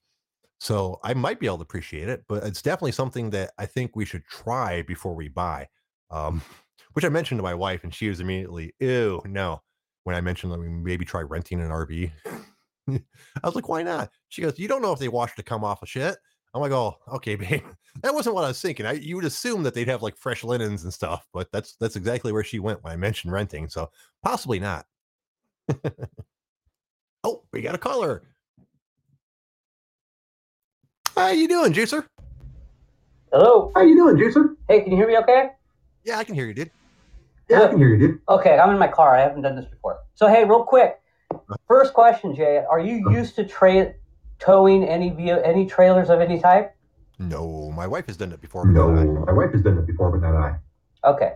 [0.60, 3.96] so I might be able to appreciate it, but it's definitely something that I think
[3.96, 5.68] we should try before we buy.
[6.10, 6.42] Um,
[6.92, 9.62] which I mentioned to my wife, and she was immediately, "Ew, no."
[10.04, 12.10] When I mentioned that we maybe try renting an RV,
[12.88, 13.00] I
[13.44, 15.82] was like, "Why not?" She goes, "You don't know if they wash the come off
[15.82, 16.16] of shit."
[16.54, 17.62] I'm like, "Oh, okay, babe."
[18.02, 18.86] That wasn't what I was thinking.
[18.86, 21.96] I, you would assume that they'd have like fresh linens and stuff, but that's that's
[21.96, 23.68] exactly where she went when I mentioned renting.
[23.68, 23.90] So
[24.22, 24.86] possibly not.
[27.24, 28.22] oh, we got a caller.
[31.14, 32.06] How you doing, Juicer?
[33.30, 33.70] Hello.
[33.74, 34.56] How you doing, Juicer?
[34.68, 35.50] Hey, can you hear me okay?
[36.04, 36.70] Yeah, I can hear you, dude.
[37.52, 38.20] Yeah, I can hear you, dude.
[38.28, 39.14] Okay, I'm in my car.
[39.14, 39.98] I haven't done this before.
[40.14, 41.00] So, hey, real quick.
[41.68, 42.64] First question, Jay.
[42.68, 43.92] Are you used to tra-
[44.38, 46.74] towing any via any trailers of any type?
[47.18, 48.64] No, my wife has done it before.
[48.64, 49.04] but No, not I.
[49.26, 50.56] my wife has done it before, but not I.
[51.04, 51.34] Okay.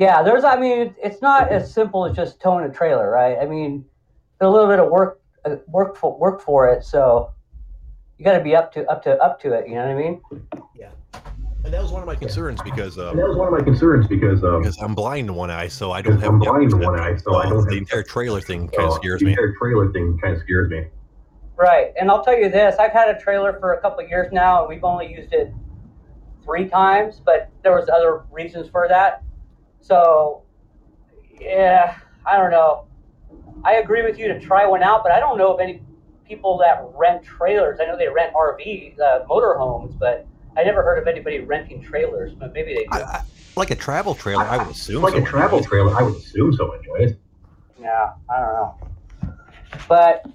[0.00, 0.44] Yeah, there's.
[0.44, 3.36] I mean, it's not as simple as just towing a trailer, right?
[3.40, 3.84] I mean,
[4.38, 7.32] there's a little bit of work uh, work for work for it, so
[8.18, 9.68] you got to be up to up to up to it.
[9.68, 10.20] You know what I mean?
[11.64, 14.08] And that was one of my concerns because um, that was one of my concerns
[14.08, 16.72] because, um, because I'm blind in one eye, so I don't because have I'm blind
[16.72, 19.20] in one eye, so I don't the have entire trailer thing kind of so scares
[19.20, 19.32] the me.
[19.32, 20.86] entire trailer thing kind of scares me.
[21.56, 21.92] Right.
[22.00, 24.60] And I'll tell you this: I've had a trailer for a couple of years now,
[24.60, 25.52] and we've only used it
[26.44, 29.22] three times, but there was other reasons for that.
[29.80, 30.42] So,
[31.40, 31.96] yeah,
[32.26, 32.86] I don't know.
[33.64, 35.80] I agree with you to try one out, but I don't know of any
[36.26, 37.78] people that rent trailers.
[37.80, 42.32] I know they rent RVs, uh, motorhomes, but I never heard of anybody renting trailers.
[42.34, 42.88] But maybe they do.
[42.92, 43.22] I, I,
[43.56, 45.02] like a travel trailer, I would assume.
[45.02, 45.26] Like a so.
[45.26, 46.70] travel trailer, I would assume so.
[46.72, 47.16] Anyways,
[47.80, 49.34] Yeah, I don't know.
[49.88, 50.26] But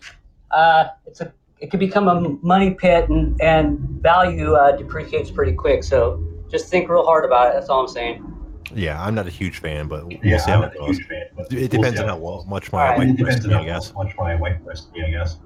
[0.51, 5.53] uh, it's a it could become a money pit, and and value uh, depreciates pretty
[5.53, 5.83] quick.
[5.83, 7.53] So just think real hard about it.
[7.53, 8.33] That's all I'm saying.
[8.75, 10.99] Yeah, I'm not a huge fan, but we'll yeah, see I'm how it goes.
[10.99, 12.97] fan, It we'll depends on how how well, much All my right.
[12.97, 13.93] wife It me, I guess.
[13.93, 15.37] much my wife trusts me, I guess.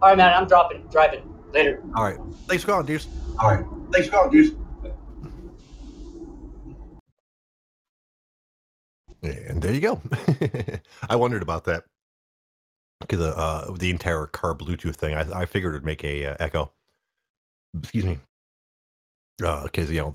[0.00, 0.32] All right, man.
[0.32, 1.82] I'm dropping, driving later.
[1.96, 3.08] All right, thanks for calling, dudes.
[3.38, 4.58] All right, thanks for calling, dude.
[9.22, 10.00] And there you go.
[11.10, 11.84] I wondered about that.
[13.00, 15.14] because the uh, the entire car Bluetooth thing.
[15.14, 16.72] I, I figured it'd make a uh, echo.
[17.78, 18.18] Excuse me.
[19.38, 20.14] Because you know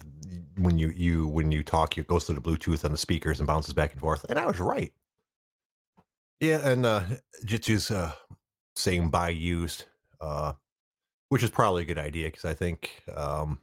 [0.57, 3.47] when you you when you talk, it goes to the Bluetooth on the speakers and
[3.47, 4.25] bounces back and forth.
[4.29, 4.93] And I was right.
[6.39, 7.03] Yeah, and uh,
[7.45, 8.13] Jitsu's uh,
[8.75, 9.85] saying buy used,
[10.21, 10.53] uh,
[11.31, 13.57] which is probably a good idea because I think um,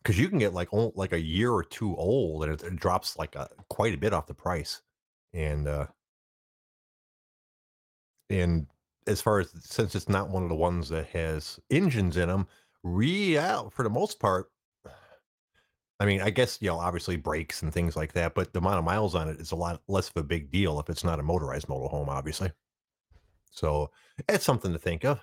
[0.00, 2.76] because you can get like o- like a year or two old and it, it
[2.76, 4.80] drops like a, quite a bit off the price.
[5.32, 5.86] And uh,
[8.30, 8.68] and
[9.08, 12.46] as far as since it's not one of the ones that has engines in them,
[12.84, 14.52] real for the most part.
[15.98, 18.78] I mean, I guess you know, obviously brakes and things like that, but the amount
[18.78, 21.18] of miles on it is a lot less of a big deal if it's not
[21.18, 22.52] a motorized motorhome, obviously.
[23.50, 23.90] So
[24.28, 25.20] it's something to think of.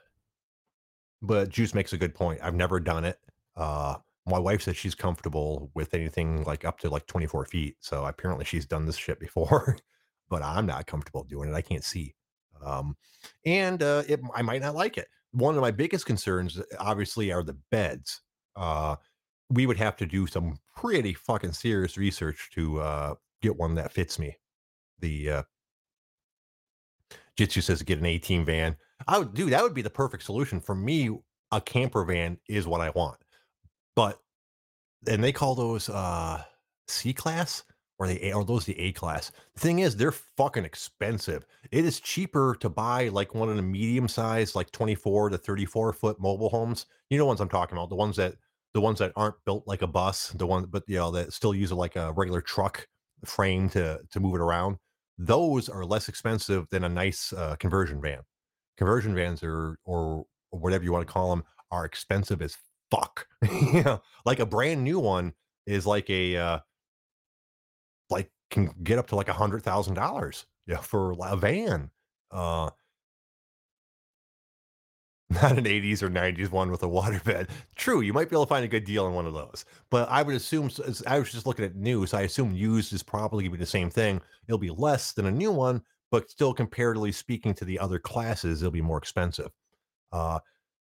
[1.21, 2.39] But Juice makes a good point.
[2.41, 3.19] I've never done it.
[3.55, 7.75] Uh, my wife says she's comfortable with anything like up to like 24 feet.
[7.79, 9.77] So apparently she's done this shit before,
[10.29, 11.55] but I'm not comfortable doing it.
[11.55, 12.15] I can't see.
[12.63, 12.95] Um,
[13.45, 15.07] and uh, it, I might not like it.
[15.31, 18.21] One of my biggest concerns, obviously, are the beds.
[18.55, 18.97] Uh,
[19.49, 23.91] we would have to do some pretty fucking serious research to uh, get one that
[23.91, 24.37] fits me.
[24.99, 25.43] The uh,
[27.37, 28.75] Jitsu says get an 18 van.
[29.07, 31.09] I would do that would be the perfect solution for me.
[31.51, 33.17] A camper van is what I want,
[33.95, 34.19] but
[35.07, 36.43] and they call those uh
[36.87, 37.63] C class
[38.01, 39.31] or they A or those the A class.
[39.53, 41.45] The thing is, they're fucking expensive.
[41.71, 45.93] It is cheaper to buy like one of the medium size, like 24 to 34
[45.93, 46.87] foot mobile homes.
[47.11, 48.35] You know ones I'm talking about, the ones that
[48.73, 51.53] the ones that aren't built like a bus, the one but you know that still
[51.53, 52.87] use like a regular truck
[53.23, 54.77] frame to to move it around.
[55.17, 58.19] Those are less expensive than a nice uh, conversion van.
[58.77, 62.57] Conversion vans are or whatever you want to call them are expensive as
[62.89, 63.27] fuck.
[63.73, 65.33] you know, like a brand new one
[65.65, 66.59] is like a uh,
[68.09, 71.89] like can get up to like a hundred thousand dollars yeah for a van
[72.31, 72.69] uh
[75.31, 78.49] not an 80s or 90s one with a waterbed true you might be able to
[78.49, 80.69] find a good deal on one of those but i would assume
[81.07, 83.63] I was just looking at new so i assume used is probably going to be
[83.63, 87.65] the same thing it'll be less than a new one but still comparatively speaking to
[87.65, 89.51] the other classes it'll be more expensive
[90.11, 90.39] uh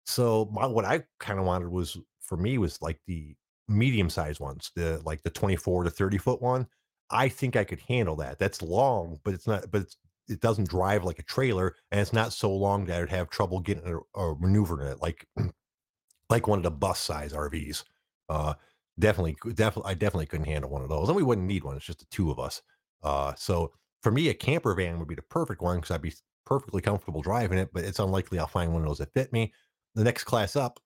[0.04, 3.34] so my, what I kind of wanted was for me was like the
[3.68, 6.66] medium sized ones, the like the 24 to 30 foot one.
[7.10, 8.38] I think I could handle that.
[8.38, 9.96] That's long, but it's not, but it's,
[10.28, 13.60] it doesn't drive like a trailer and it's not so long that I'd have trouble
[13.60, 15.26] getting it or maneuvering it like
[16.30, 17.84] like one of the bus size RVs.
[18.28, 18.54] Uh
[18.98, 21.08] definitely definitely I definitely couldn't handle one of those.
[21.08, 21.76] And we wouldn't need one.
[21.76, 22.62] It's just the two of us.
[23.02, 26.14] Uh so for me a camper van would be the perfect one because I'd be
[26.46, 29.52] perfectly comfortable driving it, but it's unlikely I'll find one of those that fit me
[29.94, 30.80] the next class up,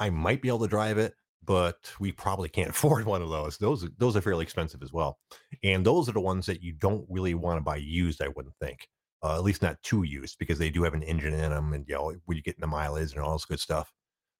[0.00, 3.58] I might be able to drive it, but we probably can't afford one of those.
[3.58, 5.18] Those those are fairly expensive as well,
[5.62, 8.22] and those are the ones that you don't really want to buy used.
[8.22, 8.88] I wouldn't think,
[9.22, 11.84] uh, at least not too used, because they do have an engine in them, and
[11.88, 13.92] you know when you get the mileage and all this good stuff.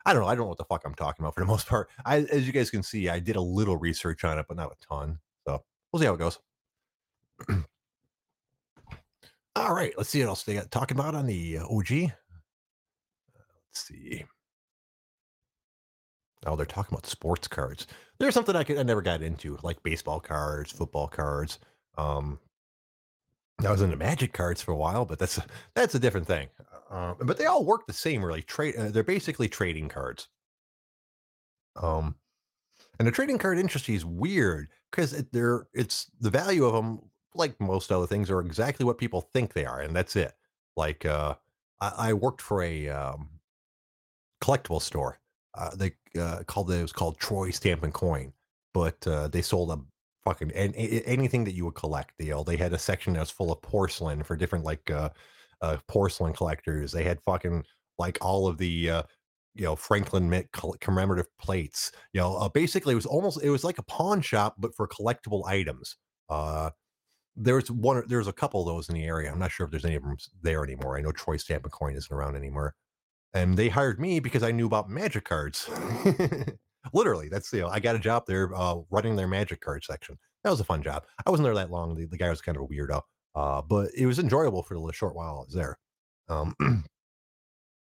[0.07, 0.29] I don't know.
[0.29, 1.89] I don't know what the fuck I'm talking about for the most part.
[2.05, 4.73] I, as you guys can see, I did a little research on it, but not
[4.73, 5.19] a ton.
[5.47, 5.63] So
[5.93, 6.39] we'll see how it goes.
[9.57, 11.91] All right, let's see what else they got talking about on the uh, OG.
[11.91, 12.13] Let's
[13.73, 14.25] see.
[16.47, 17.87] Oh, they're talking about sports cards.
[18.19, 21.59] There's something I could I never got into, like baseball cards, football cards.
[21.97, 22.39] Um,
[23.65, 25.41] I was into magic cards for a while, but that's
[25.75, 26.49] that's a different thing.
[26.91, 28.43] Uh, but they all work the same, really.
[28.43, 28.77] Trade.
[28.77, 30.29] Uh, they're basically trading cards.
[31.77, 32.17] Um,
[32.99, 37.01] and the trading card industry is weird because it, they're it's the value of them,
[37.35, 40.33] like most other things, are exactly what people think they are, and that's it.
[40.77, 41.35] Like uh,
[41.81, 43.29] I, I worked for a um,
[44.43, 45.19] collectible store.
[45.57, 48.33] Uh, they uh, called it, it was called Troy Stamp and Coin,
[48.73, 49.79] but uh, they sold a
[50.25, 52.13] fucking and anything that you would collect.
[52.19, 55.11] Know, they had a section that was full of porcelain for different like uh,
[55.61, 56.93] uh, porcelain collectors.
[56.93, 57.65] They had fucking
[57.99, 59.03] like all of the uh,
[59.55, 60.49] you know Franklin Mint
[60.81, 61.93] commemorative plates.
[62.13, 64.89] You know, uh, basically it was almost it was like a pawn shop but for
[64.89, 65.97] collectible items.
[66.29, 66.71] Uh,
[67.37, 68.03] there's one.
[68.07, 69.31] There's a couple of those in the area.
[69.31, 70.97] I'm not sure if there's any of them there anymore.
[70.97, 72.75] I know Troy Stamp and Coin isn't around anymore
[73.35, 75.69] and they hired me because I knew about magic cards.
[76.93, 80.17] Literally, that's you know, I got a job there uh, running their magic card section.
[80.45, 81.05] That was a fun job.
[81.27, 81.97] I wasn't there that long.
[81.97, 83.01] The, the guy was kind of a weirdo,
[83.35, 85.79] uh, but it was enjoyable for the short while I was there.
[86.29, 86.85] Um,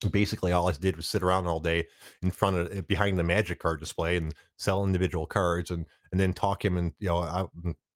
[0.11, 1.87] basically, all I did was sit around all day
[2.23, 6.21] in front of eh, behind the magic card display and sell individual cards, and and
[6.21, 6.77] then talk him.
[6.77, 7.47] And you know, I,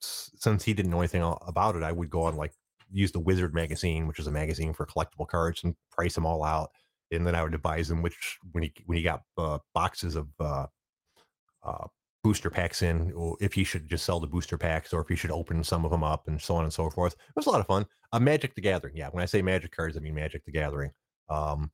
[0.01, 2.53] since he didn't know anything about it, I would go on like
[2.91, 6.43] use the Wizard magazine, which is a magazine for collectible cards, and price them all
[6.43, 6.71] out
[7.11, 10.27] and then I would advise him which when he when he got uh, boxes of
[10.39, 10.67] uh,
[11.63, 11.87] uh,
[12.23, 15.15] booster packs in, or if he should just sell the booster packs, or if he
[15.15, 17.13] should open some of them up, and so on and so forth.
[17.13, 17.85] It was a lot of fun.
[18.11, 19.09] Uh, Magic the Gathering, yeah.
[19.09, 20.91] When I say Magic cards, I mean Magic the Gathering.
[21.29, 21.71] Um,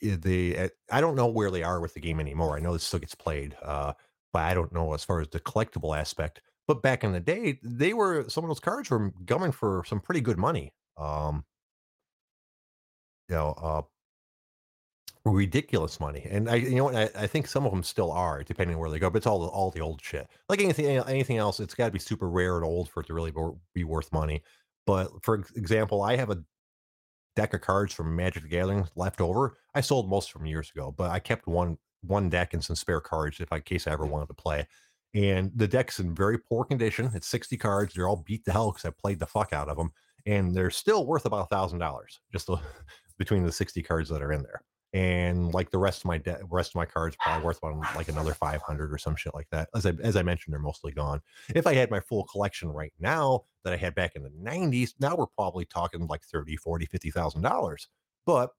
[0.00, 2.56] the eh, I don't know where they are with the game anymore.
[2.56, 3.92] I know it still gets played, uh,
[4.32, 6.40] but I don't know as far as the collectible aspect.
[6.68, 10.00] But back in the day, they were some of those cards were going for some
[10.00, 10.74] pretty good money.
[10.96, 11.44] Um,
[13.28, 13.82] you know, uh,
[15.24, 16.26] ridiculous money.
[16.30, 18.80] And I, you know, what, I, I think some of them still are, depending on
[18.80, 19.10] where they go.
[19.10, 20.28] But it's all the, all the old shit.
[20.48, 23.14] Like anything anything else, it's got to be super rare and old for it to
[23.14, 23.32] really
[23.74, 24.42] be worth money.
[24.86, 26.42] But for example, I have a
[27.34, 29.58] deck of cards from Magic the Gathering left over.
[29.74, 33.00] I sold most from years ago, but I kept one one deck and some spare
[33.00, 34.66] cards if in case I ever wanted to play.
[35.14, 37.10] And the deck's in very poor condition.
[37.14, 37.94] It's 60 cards.
[37.94, 39.90] They're all beat to hell because I played the fuck out of them.
[40.26, 42.48] And they're still worth about a thousand dollars just
[43.18, 46.38] between the 60 cards that are in there and like the rest of my de-
[46.48, 49.68] rest of my cards probably worth about like another 500 or some shit like that.
[49.74, 51.20] As i as i mentioned they're mostly gone.
[51.54, 54.94] If i had my full collection right now that i had back in the 90s
[55.00, 57.88] now we're probably talking like 30 40 50 thousand dollars
[58.24, 58.50] but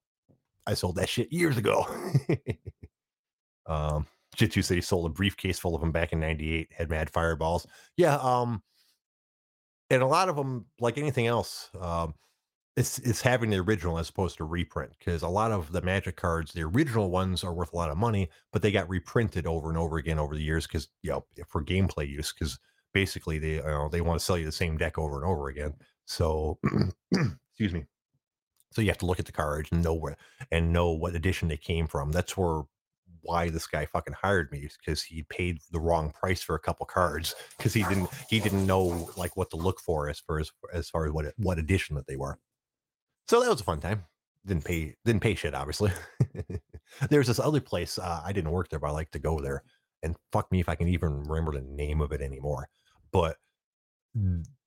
[0.67, 1.85] i sold that shit years ago.
[3.65, 7.65] Um jitsu he sold a briefcase full of them back in 98 had mad fireballs.
[7.97, 8.61] Yeah um
[9.89, 12.13] and a lot of them like anything else um
[12.77, 16.15] it's it's having the original as opposed to reprint because a lot of the magic
[16.15, 19.67] cards the original ones are worth a lot of money but they got reprinted over
[19.67, 22.59] and over again over the years because you know for gameplay use because
[22.97, 25.49] basically they you know, they want to sell you the same deck over and over
[25.49, 25.71] again.
[26.05, 26.57] So
[27.11, 27.85] excuse me.
[28.71, 30.17] So you have to look at the cards and know where
[30.51, 32.11] and know what edition they came from.
[32.11, 32.63] That's where
[33.21, 36.87] why this guy fucking hired me because he paid the wrong price for a couple
[36.87, 40.51] cards because he didn't he didn't know like what to look for as far as
[40.73, 42.39] as far as what what edition that they were
[43.27, 44.03] so that was a fun time.
[44.45, 45.91] Didn't pay didn't pay shit, obviously.
[47.09, 47.99] There's this other place.
[47.99, 49.63] Uh, I didn't work there, but I like to go there.
[50.03, 52.69] And fuck me if I can even remember the name of it anymore.
[53.11, 53.37] But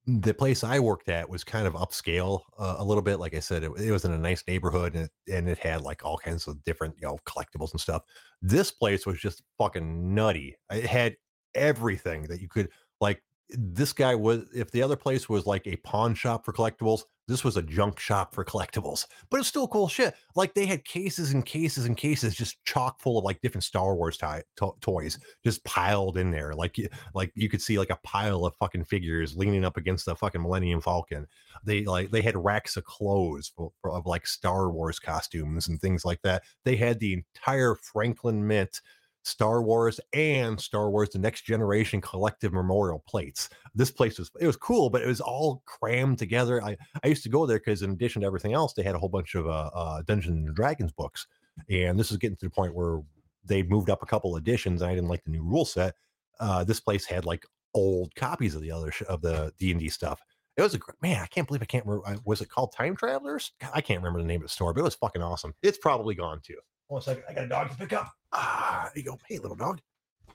[0.06, 3.20] the place I worked at was kind of upscale uh, a little bit.
[3.20, 5.82] Like I said, it, it, was in a nice neighborhood and it, and it had
[5.82, 8.02] like all kinds of different, you know, collectibles and stuff.
[8.42, 10.56] This place was just fucking nutty.
[10.70, 11.16] It had
[11.54, 12.70] everything that you could
[13.00, 13.22] like.
[13.56, 17.44] This guy was, if the other place was like a pawn shop for collectibles, this
[17.44, 20.14] was a junk shop for collectibles, but it's still cool shit.
[20.34, 23.94] Like they had cases and cases and cases just chock full of like different Star
[23.94, 26.54] Wars to- to- toys just piled in there.
[26.54, 26.76] Like
[27.14, 30.42] like you could see like a pile of fucking figures leaning up against the fucking
[30.42, 31.28] Millennium Falcon.
[31.64, 35.80] They like they had racks of clothes for, for, of like Star Wars costumes and
[35.80, 36.42] things like that.
[36.64, 38.80] They had the entire Franklin Mint
[39.22, 43.48] Star Wars and Star Wars: The Next Generation collective memorial plates.
[43.74, 46.62] This place was it was cool, but it was all crammed together.
[46.62, 48.98] I I used to go there because in addition to everything else, they had a
[48.98, 51.26] whole bunch of uh, uh, Dungeons and Dragons books,
[51.68, 53.00] and this is getting to the point where
[53.44, 55.94] they moved up a couple editions, and I didn't like the new rule set.
[56.38, 59.80] Uh, this place had like old copies of the other sh- of the D and
[59.80, 60.20] D stuff.
[60.56, 61.22] It was a great man.
[61.22, 62.18] I can't believe I can't remember.
[62.24, 63.52] Was it called Time Travelers?
[63.72, 65.54] I can't remember the name of the store, but it was fucking awesome.
[65.62, 66.58] It's probably gone too.
[66.88, 68.10] One second, I got a dog to pick up.
[68.32, 69.18] Ah, you go.
[69.28, 69.80] Hey, little dog.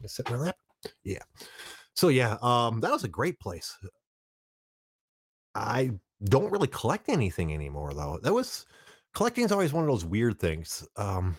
[0.02, 0.58] You sit in my lap.
[1.04, 1.24] Yeah.
[1.96, 3.76] So yeah, um, that was a great place.
[5.56, 5.92] I
[6.26, 8.20] don't really collect anything anymore though.
[8.22, 8.66] That was
[9.14, 10.88] collecting is always one of those weird things.
[10.98, 11.38] Um,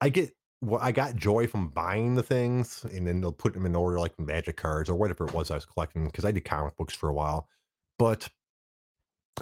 [0.00, 3.64] I get well, I got joy from buying the things and then they'll put them
[3.64, 6.44] in order like magic cards or whatever it was I was collecting because I did
[6.44, 7.48] comic books for a while.
[7.98, 8.28] But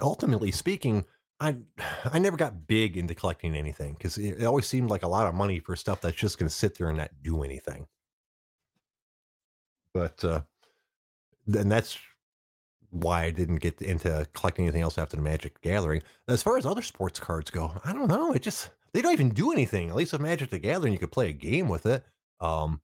[0.01, 1.03] ultimately speaking,
[1.39, 1.55] I
[2.05, 5.27] I never got big into collecting anything because it, it always seemed like a lot
[5.27, 7.87] of money for stuff that's just going to sit there and not do anything.
[9.93, 10.41] But uh,
[11.47, 11.97] then that's
[12.91, 16.01] why I didn't get into collecting anything else after the Magic Gathering.
[16.27, 18.33] As far as other sports cards go, I don't know.
[18.33, 19.89] It just they don't even do anything.
[19.89, 22.03] At least with Magic the Gathering, you could play a game with it.
[22.39, 22.81] Um,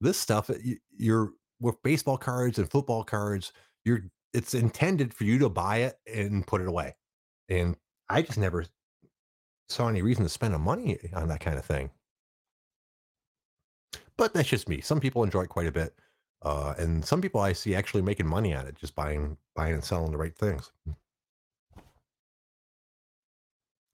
[0.00, 0.50] this stuff,
[0.96, 3.52] you're with baseball cards and football cards.
[3.84, 4.04] You're
[4.34, 6.94] it's intended for you to buy it and put it away.
[7.48, 7.76] And
[8.08, 8.66] I just never
[9.68, 11.90] saw any reason to spend the money on that kind of thing.
[14.16, 14.80] But that's just me.
[14.80, 15.94] Some people enjoy it quite a bit.
[16.42, 19.84] Uh, and some people I see actually making money on it, just buying, buying and
[19.84, 20.70] selling the right things.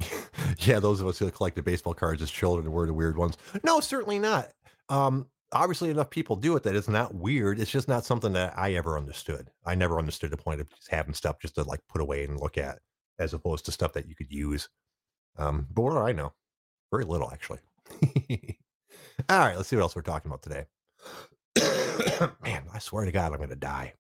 [0.59, 3.37] yeah, those of us who collected baseball cards as children were the weird ones.
[3.63, 4.51] No, certainly not.
[4.89, 7.59] Um, obviously, enough people do it that it's not weird.
[7.59, 9.51] It's just not something that I ever understood.
[9.65, 12.39] I never understood the point of just having stuff just to like put away and
[12.41, 12.79] look at
[13.19, 14.69] as opposed to stuff that you could use.
[15.37, 16.33] Um, but what do I know?
[16.91, 17.59] Very little, actually.
[19.29, 20.67] All right, let's see what else we're talking about today.
[22.43, 23.95] Man, I swear to God, I'm going to die.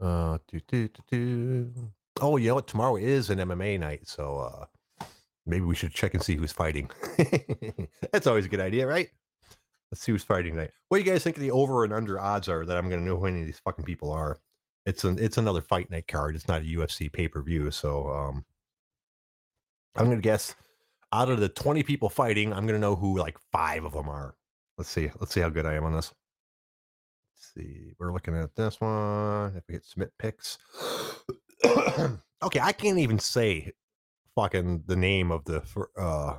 [0.00, 1.72] Uh, do, do, do, do.
[2.20, 2.66] Oh, you know what?
[2.66, 5.06] Tomorrow is an MMA night, so uh,
[5.46, 6.90] maybe we should check and see who's fighting.
[8.12, 9.08] That's always a good idea, right?
[9.90, 10.70] Let's see who's fighting tonight.
[10.88, 13.06] What do you guys think the over and under odds are that I'm going to
[13.06, 14.38] know who any of these fucking people are?
[14.88, 16.34] It's an it's another fight night card.
[16.34, 18.44] It's not a UFC pay per view, so um,
[19.94, 20.54] I'm to guess
[21.12, 24.34] out of the 20 people fighting, I'm to know who like five of them are.
[24.78, 25.10] Let's see.
[25.20, 26.10] Let's see how good I am on this.
[27.36, 27.92] Let's see.
[27.98, 29.56] We're looking at this one.
[29.56, 30.56] If we hit submit picks.
[32.42, 33.72] okay, I can't even say
[34.34, 35.62] fucking the name of the
[35.98, 36.36] uh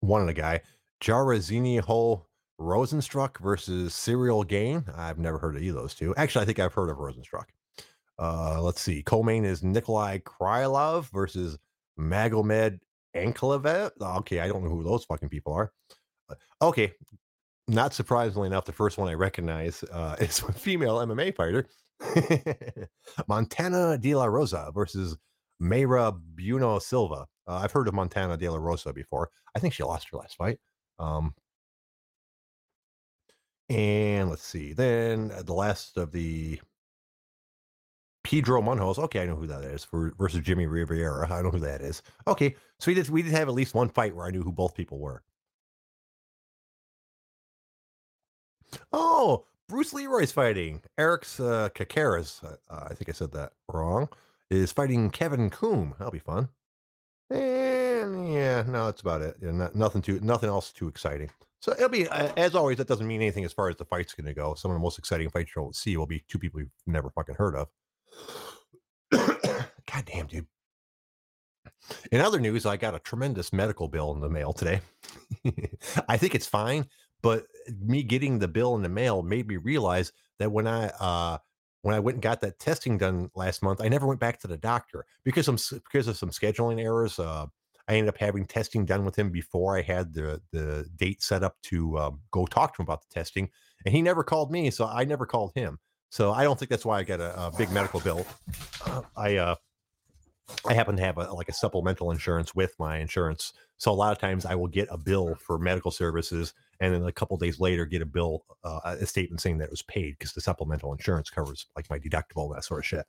[0.00, 0.60] one of the guy.
[1.02, 2.26] Jarazini Jairzinho
[2.60, 4.84] Rozenstruik versus Ciryl Gane.
[4.94, 6.14] I've never heard of either of those two.
[6.16, 7.46] Actually, I think I've heard of Rozenstruik.
[8.18, 9.02] Uh, let's see.
[9.02, 11.58] Co-main is Nikolai Krylov versus
[11.98, 12.78] Magomed
[13.14, 13.90] Ankalaev.
[14.00, 15.72] Okay, I don't know who those fucking people are.
[16.30, 16.92] Uh, okay,
[17.68, 21.66] not surprisingly enough, the first one I recognize uh, is a female MMA fighter,
[23.28, 25.16] Montana De La Rosa versus
[25.60, 27.26] Mayra Bueno Silva.
[27.46, 29.30] Uh, I've heard of Montana De La Rosa before.
[29.54, 30.58] I think she lost her last fight.
[30.98, 31.34] Um,
[33.68, 34.72] and let's see.
[34.72, 36.60] Then uh, the last of the
[38.24, 38.98] Pedro Munhoz.
[38.98, 41.30] Okay, I know who that is for versus Jimmy Rivera.
[41.32, 42.02] I know who that is.
[42.26, 44.52] Okay, so we did we did have at least one fight where I knew who
[44.52, 45.22] both people were.
[48.92, 50.82] Oh, Bruce Leeroy's fighting.
[50.98, 54.08] Eric's uh, Kakaras, uh, I think I said that wrong,
[54.50, 55.94] is fighting Kevin Croom.
[55.98, 56.48] That'll be fun.
[57.30, 59.36] And yeah, no, that's about it.
[59.40, 61.30] Yeah, not, nothing too, nothing else too exciting.
[61.66, 64.14] So it'll be, uh, as always, that doesn't mean anything as far as the fight's
[64.14, 64.54] going to go.
[64.54, 67.34] Some of the most exciting fights you'll see will be two people you've never fucking
[67.34, 67.66] heard of.
[69.10, 70.46] God damn, dude.
[72.12, 74.80] In other news, I got a tremendous medical bill in the mail today.
[76.08, 76.86] I think it's fine,
[77.20, 77.46] but
[77.80, 81.38] me getting the bill in the mail made me realize that when I uh
[81.82, 84.46] when I went and got that testing done last month, I never went back to
[84.46, 87.18] the doctor because some because of some scheduling errors.
[87.18, 87.46] Uh,
[87.88, 91.42] I ended up having testing done with him before I had the the date set
[91.42, 93.48] up to um, go talk to him about the testing,
[93.84, 95.78] and he never called me, so I never called him.
[96.10, 98.26] So I don't think that's why I got a, a big medical bill.
[98.84, 99.54] Uh, I uh,
[100.66, 104.12] I happen to have a, like a supplemental insurance with my insurance, so a lot
[104.12, 107.60] of times I will get a bill for medical services, and then a couple days
[107.60, 110.92] later get a bill, uh, a statement saying that it was paid because the supplemental
[110.92, 113.06] insurance covers like my deductible that sort of shit.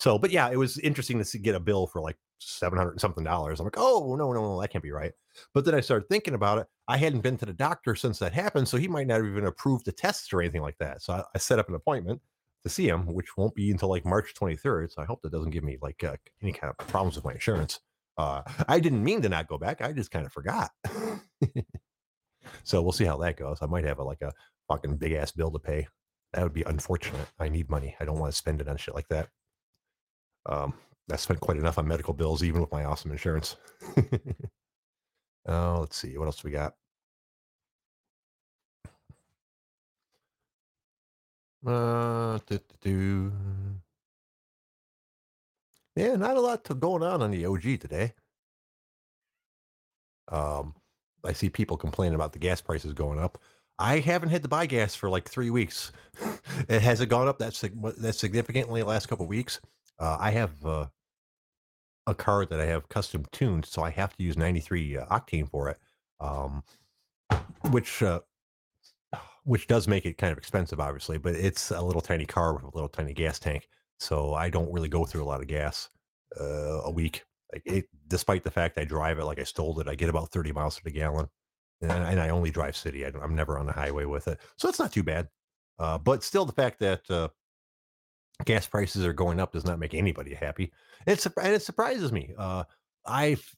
[0.00, 3.24] So, but yeah, it was interesting to get a bill for like seven hundred something
[3.24, 3.60] dollars.
[3.60, 5.12] I'm like, oh no, no, no, that can't be right.
[5.54, 6.66] But then I started thinking about it.
[6.86, 9.46] I hadn't been to the doctor since that happened, so he might not have even
[9.46, 11.02] approve the tests or anything like that.
[11.02, 12.20] So I, I set up an appointment
[12.64, 14.92] to see him, which won't be until like March 23rd.
[14.92, 17.32] So I hope that doesn't give me like uh, any kind of problems with my
[17.32, 17.80] insurance.
[18.16, 19.80] Uh, I didn't mean to not go back.
[19.80, 20.70] I just kind of forgot.
[22.64, 23.58] so we'll see how that goes.
[23.62, 24.32] I might have a, like a
[24.68, 25.86] fucking big ass bill to pay.
[26.32, 27.28] That would be unfortunate.
[27.38, 27.96] I need money.
[28.00, 29.28] I don't want to spend it on shit like that.
[30.48, 30.74] Um,
[31.10, 33.56] I spent quite enough on medical bills, even with my awesome insurance.
[35.46, 36.16] oh, let's see.
[36.18, 36.74] What else we got?
[41.66, 42.38] Uh,
[45.96, 48.12] Yeah, not a lot to going on on the OG today.
[50.28, 50.74] Um,
[51.24, 53.38] I see people complaining about the gas prices going up.
[53.78, 55.92] I haven't had to buy gas for like three weeks.
[56.68, 57.54] it has it gone up that
[57.98, 59.60] that significantly the last couple of weeks.
[59.98, 60.86] Uh, I have uh,
[62.06, 65.48] a car that I have custom tuned, so I have to use 93 uh, octane
[65.48, 65.78] for it,
[66.20, 66.62] um,
[67.70, 68.20] which uh,
[69.44, 72.64] which does make it kind of expensive, obviously, but it's a little tiny car with
[72.64, 73.68] a little tiny gas tank.
[73.98, 75.88] So I don't really go through a lot of gas
[76.38, 77.24] uh, a week.
[77.64, 80.52] It, despite the fact I drive it like I stole it, I get about 30
[80.52, 81.28] miles to the gallon.
[81.80, 83.06] And, and I only drive city.
[83.06, 84.38] I am never on the highway with it.
[84.56, 85.28] So it's not too bad.
[85.78, 87.30] Uh, but still, the fact that
[88.44, 90.72] gas prices are going up does not make anybody happy.
[91.06, 92.34] It's, and it surprises me.
[92.36, 92.64] Uh,
[93.06, 93.56] I've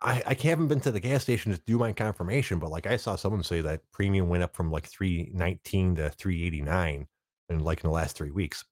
[0.00, 2.96] I, I haven't been to the gas station to do my confirmation, but like I
[2.96, 7.06] saw someone say that premium went up from like 319 to 389
[7.48, 8.64] in like in the last three weeks,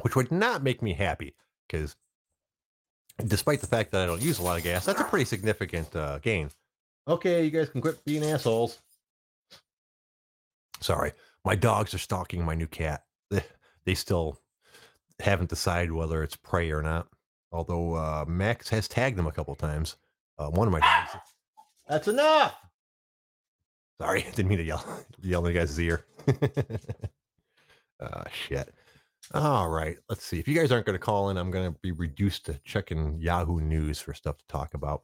[0.00, 1.36] which would not make me happy
[1.66, 1.94] because
[3.26, 5.94] despite the fact that I don't use a lot of gas, that's a pretty significant
[5.94, 6.50] uh, gain.
[7.06, 8.78] Okay, you guys can quit being assholes.
[10.80, 11.12] Sorry,
[11.44, 13.04] my dogs are stalking my new cat.
[13.30, 13.44] They,
[13.84, 14.40] they still
[15.20, 17.06] haven't decided whether it's prey or not.
[17.52, 19.96] Although uh, Max has tagged them a couple times.
[20.38, 21.24] Uh, one of my dogs.
[21.88, 22.54] That's enough.
[24.00, 24.84] Sorry, didn't mean to yell
[25.22, 26.04] yell in the guy's ear.
[28.00, 28.74] oh shit.
[29.32, 30.38] All right, let's see.
[30.38, 33.18] If you guys aren't going to call in, I'm going to be reduced to checking
[33.20, 35.02] Yahoo News for stuff to talk about.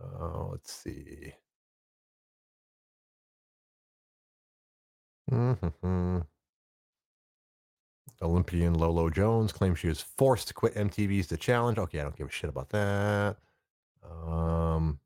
[0.00, 1.32] Uh, let's see.
[5.30, 6.18] Mm-hmm.
[8.22, 11.78] Olympian Lolo Jones claims she was forced to quit MTV's The Challenge.
[11.78, 13.36] Okay, I don't give a shit about that.
[14.02, 14.98] Um,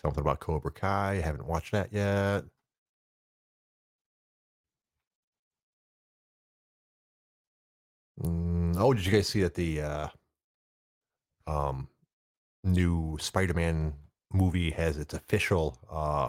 [0.00, 1.12] something about Cobra Kai.
[1.12, 2.44] I haven't watched that yet.
[8.22, 10.08] Mm, oh, did you guys see that the uh,
[11.46, 11.88] um,
[12.62, 13.94] new Spider-Man
[14.32, 16.28] movie has its official uh,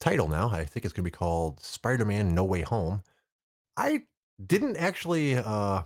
[0.00, 0.50] title now?
[0.50, 3.02] I think it's going to be called Spider-Man: No Way Home.
[3.76, 4.02] I
[4.44, 5.82] didn't actually uh,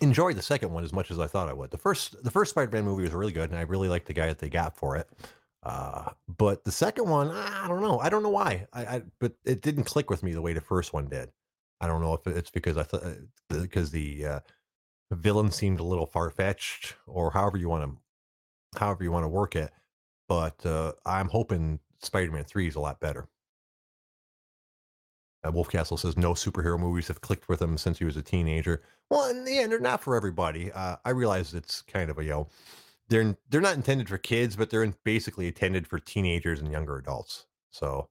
[0.00, 1.70] enjoy the second one as much as I thought I would.
[1.70, 4.26] The first the first Spider-Man movie was really good, and I really liked the guy
[4.26, 5.08] that they got for it.
[5.62, 7.98] Uh, but the second one, I don't know.
[7.98, 8.66] I don't know why.
[8.72, 11.30] I, I but it didn't click with me the way the first one did.
[11.80, 13.02] I don't know if it's because I thought
[13.48, 14.40] because the uh,
[15.10, 19.28] villain seemed a little far fetched, or however you want to however you want to
[19.28, 19.70] work it.
[20.28, 23.28] But uh, I'm hoping Spider-Man Three is a lot better.
[25.44, 28.82] Uh, Wolfcastle says no superhero movies have clicked with him since he was a teenager.
[29.10, 30.72] Well, in the end, they're not for everybody.
[30.72, 32.48] Uh, I realize it's kind of a you know,
[33.08, 36.96] they're they're not intended for kids, but they're in, basically intended for teenagers and younger
[36.96, 37.46] adults.
[37.70, 38.08] So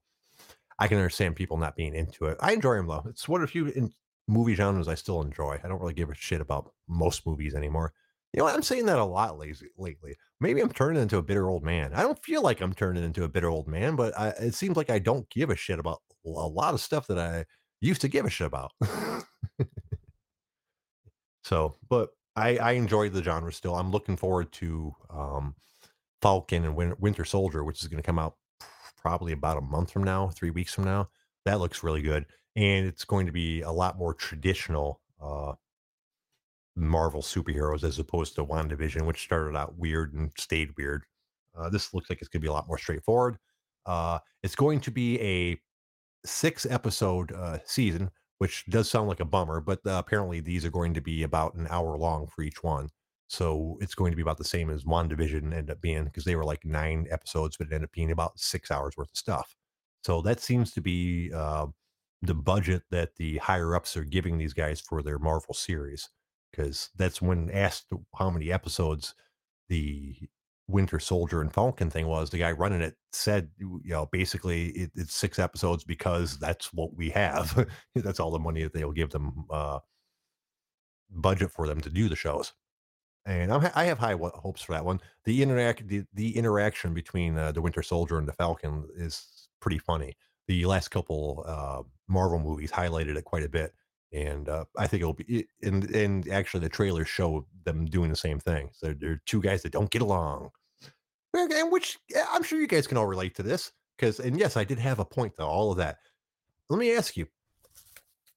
[0.78, 2.38] I can understand people not being into it.
[2.40, 3.04] I enjoy them though.
[3.08, 3.92] It's one of the few in
[4.28, 5.60] movie genres I still enjoy.
[5.62, 7.92] I don't really give a shit about most movies anymore.
[8.32, 10.16] You know, I'm saying that a lot lazy, lately.
[10.40, 11.92] Maybe I'm turning into a bitter old man.
[11.94, 14.76] I don't feel like I'm turning into a bitter old man, but I, it seems
[14.76, 17.46] like I don't give a shit about a lot of stuff that I
[17.80, 18.72] used to give a shit about.
[21.44, 23.74] so, but I, I enjoy the genre still.
[23.74, 25.54] I'm looking forward to um,
[26.20, 28.34] Falcon and Win- Winter Soldier, which is going to come out
[29.00, 31.08] probably about a month from now, three weeks from now.
[31.46, 32.26] That looks really good,
[32.56, 35.52] and it's going to be a lot more traditional uh,
[36.76, 41.04] Marvel superheroes as opposed to WandaVision, which started out weird and stayed weird.
[41.56, 43.38] Uh, this looks like it's going to be a lot more straightforward.
[43.86, 45.58] Uh, it's going to be a
[46.26, 50.70] six episode uh, season, which does sound like a bummer, but uh, apparently these are
[50.70, 52.88] going to be about an hour long for each one.
[53.28, 56.36] So it's going to be about the same as WandaVision ended up being because they
[56.36, 59.56] were like nine episodes, but it ended up being about six hours worth of stuff.
[60.04, 61.66] So that seems to be uh,
[62.22, 66.08] the budget that the higher ups are giving these guys for their Marvel series.
[66.56, 69.14] Because that's when asked how many episodes
[69.68, 70.16] the
[70.68, 74.90] Winter Soldier and Falcon thing was, the guy running it said, you know, basically it,
[74.94, 77.66] it's six episodes because that's what we have.
[77.94, 79.78] that's all the money that they'll give them uh,
[81.10, 82.52] budget for them to do the shows.
[83.26, 85.00] And I'm, I have high hopes for that one.
[85.24, 89.78] The interact, the, the interaction between uh, the Winter Soldier and the Falcon is pretty
[89.78, 90.16] funny.
[90.48, 93.72] The last couple uh, Marvel movies highlighted it quite a bit,
[94.12, 95.46] and uh, I think it'll be.
[95.62, 98.70] And and actually, the trailers show them doing the same thing.
[98.72, 100.50] So they're two guys that don't get along,
[101.34, 101.98] and which
[102.30, 103.72] I'm sure you guys can all relate to this.
[103.96, 105.98] Because and yes, I did have a point to all of that.
[106.68, 107.26] Let me ask you: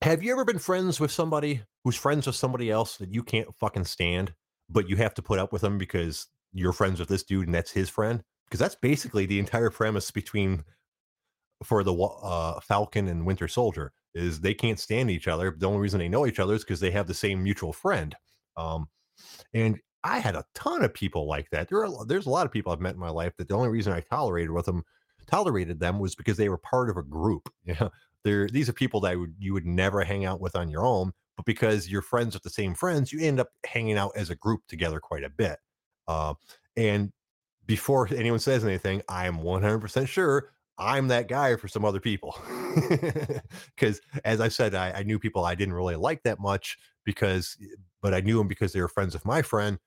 [0.01, 3.53] Have you ever been friends with somebody who's friends with somebody else that you can't
[3.55, 4.33] fucking stand?
[4.69, 7.55] but you have to put up with them because you're friends with this dude and
[7.55, 10.63] that's his friend because that's basically the entire premise between
[11.63, 15.55] for the uh, Falcon and Winter Soldier is they can't stand each other.
[15.57, 18.15] The only reason they know each other is because they have the same mutual friend.
[18.57, 18.87] Um,
[19.53, 21.69] and I had a ton of people like that.
[21.69, 23.69] There are there's a lot of people I've met in my life that the only
[23.69, 24.83] reason I tolerated with them
[25.27, 27.49] tolerated them was because they were part of a group.
[28.23, 31.11] They're these are people that would you would never hang out with on your own,
[31.37, 34.35] but because you're friends with the same friends, you end up hanging out as a
[34.35, 35.57] group together quite a bit.
[36.07, 36.33] Uh,
[36.75, 37.11] and
[37.65, 42.39] before anyone says anything, I am 100% sure I'm that guy for some other people.
[43.75, 47.57] Because as I said, I, I, knew people I didn't really like that much because,
[48.01, 49.79] but I knew them because they were friends of my friend.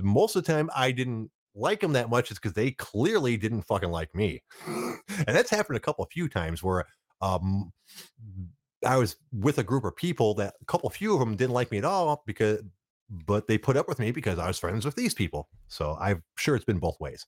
[0.00, 3.62] Most of the time, I didn't like them that much is because they clearly didn't
[3.62, 4.42] fucking like me.
[4.66, 6.84] and that's happened a couple, of few times where
[7.22, 7.72] um,
[8.84, 11.70] I was with a group of people that a couple, few of them didn't like
[11.70, 12.62] me at all because,
[13.08, 15.48] but they put up with me because I was friends with these people.
[15.68, 17.24] So I'm sure it's been both ways.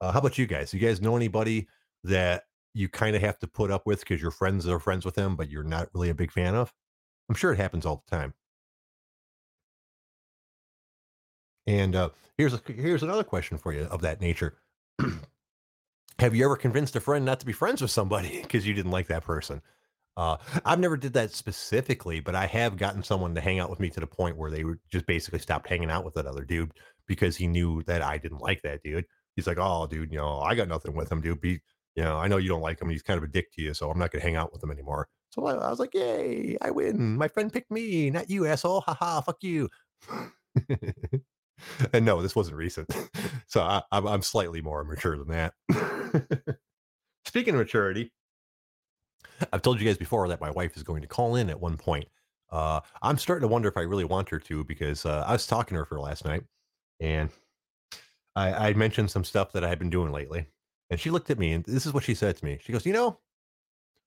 [0.00, 0.72] Uh, how about you guys?
[0.72, 1.68] You guys know anybody
[2.04, 2.44] that
[2.76, 5.34] you kind of have to put up with because your friends are friends with them,
[5.34, 6.72] but you're not really a big fan of?
[7.28, 8.34] I'm sure it happens all the time.
[11.66, 14.58] And uh, here's a, here's another question for you of that nature.
[16.18, 18.92] have you ever convinced a friend not to be friends with somebody because you didn't
[18.92, 19.62] like that person?
[20.18, 23.80] Uh, I've never did that specifically, but I have gotten someone to hang out with
[23.80, 26.72] me to the point where they just basically stopped hanging out with that other dude
[27.06, 29.04] because he knew that I didn't like that dude.
[29.34, 31.42] He's like, "Oh, dude, you know, I got nothing with him, dude.
[31.42, 31.60] Be,
[31.96, 32.90] you know, I know you don't like him.
[32.90, 34.70] He's kind of a dick to you, so I'm not gonna hang out with him
[34.70, 37.16] anymore." So I, was like, "Yay, I win!
[37.16, 38.82] My friend picked me, not you, asshole.
[38.82, 39.68] Ha ha, fuck you."
[41.92, 42.94] and no, this wasn't recent,
[43.46, 45.54] so I, I'm, I'm slightly more mature than that.
[47.24, 48.12] Speaking of maturity,
[49.52, 51.76] I've told you guys before that my wife is going to call in at one
[51.76, 52.06] point.
[52.50, 55.46] Uh, I'm starting to wonder if I really want her to because uh, I was
[55.46, 56.44] talking to her for last night,
[57.00, 57.30] and
[58.36, 60.46] I, I mentioned some stuff that I had been doing lately,
[60.90, 62.58] and she looked at me, and this is what she said to me.
[62.62, 63.18] She goes, "You know,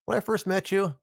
[0.06, 0.96] when I first met you,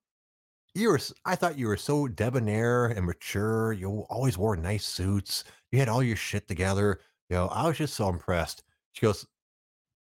[0.75, 3.73] you were I thought you were so debonair and mature.
[3.73, 5.45] You always wore nice suits.
[5.73, 7.01] You had all your shit together.
[7.29, 8.63] You know, I was just so impressed."
[8.93, 9.27] She goes,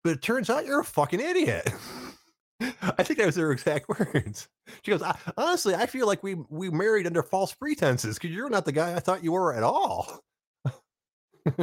[0.04, 1.72] "But it turns out you're a fucking idiot."
[2.62, 4.48] I think that was her exact words.
[4.84, 8.50] She goes, "I, "Honestly, I feel like we we married under false pretenses because you're
[8.50, 10.24] not the guy I thought you were at all."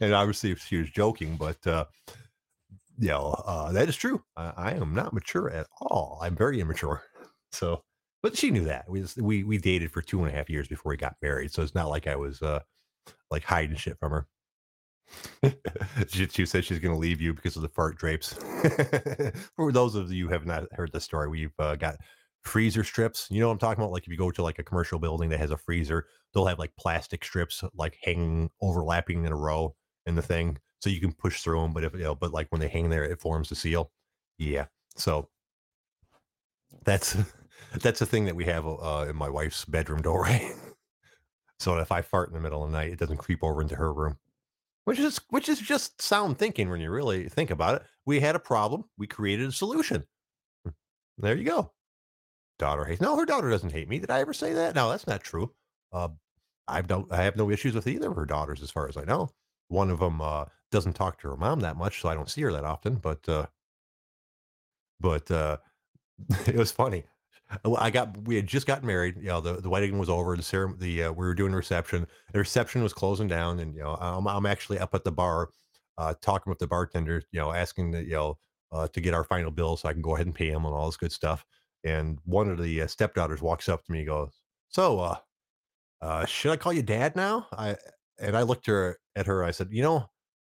[0.00, 1.84] and obviously, she was joking, but uh,
[2.98, 4.22] you know, uh, that is true.
[4.36, 6.18] I, I am not mature at all.
[6.22, 7.02] I'm very immature.
[7.52, 7.84] So,
[8.20, 8.84] but she knew that.
[8.88, 11.52] We just, we we dated for two and a half years before we got married.
[11.52, 12.58] So it's not like I was uh,
[13.30, 14.26] like hiding shit from her.
[16.08, 18.32] she, said she's going to leave you because of the fart drapes.
[19.56, 21.96] For those of you who have not heard the story, we've uh, got
[22.42, 23.28] freezer strips.
[23.30, 23.92] You know what I'm talking about?
[23.92, 26.58] Like if you go to like a commercial building that has a freezer, they'll have
[26.58, 29.74] like plastic strips like hanging overlapping in a row
[30.06, 31.72] in the thing, so you can push through them.
[31.72, 33.90] But if you know, but like when they hang there, it forms the seal.
[34.38, 34.66] Yeah.
[34.96, 35.28] So
[36.84, 37.16] that's
[37.80, 40.52] that's a thing that we have uh, in my wife's bedroom doorway.
[41.58, 43.76] so if I fart in the middle of the night, it doesn't creep over into
[43.76, 44.18] her room
[44.84, 47.82] which is which is just sound thinking when you really think about it.
[48.06, 50.04] We had a problem, we created a solution.
[51.18, 51.72] There you go.
[52.58, 53.00] Daughter hates.
[53.00, 53.98] No, her daughter doesn't hate me.
[53.98, 54.74] Did I ever say that?
[54.74, 55.52] No, that's not true.
[55.92, 56.08] Uh,
[56.68, 57.10] I don't.
[57.12, 59.30] I have no issues with either of her daughters, as far as I know.
[59.74, 62.42] One of them uh, doesn't talk to her mom that much, so I don't see
[62.42, 62.94] her that often.
[62.94, 63.46] But uh,
[65.00, 65.56] but uh,
[66.46, 67.04] it was funny.
[67.78, 69.16] I got we had just gotten married.
[69.16, 70.36] You know, the, the wedding was over.
[70.36, 72.06] The ceremony, the uh, we were doing a reception.
[72.32, 75.50] The reception was closing down, and you know, I'm, I'm actually up at the bar,
[75.98, 77.22] uh, talking with the bartender.
[77.32, 78.38] You know, asking the you know
[78.72, 80.74] uh, to get our final bill so I can go ahead and pay him and
[80.74, 81.44] all this good stuff.
[81.84, 85.16] And one of the uh, stepdaughters walks up to me, and goes, "So, uh,
[86.00, 87.76] uh, should I call you dad now?" I
[88.18, 89.44] and I looked her at her.
[89.44, 90.10] I said, "You know,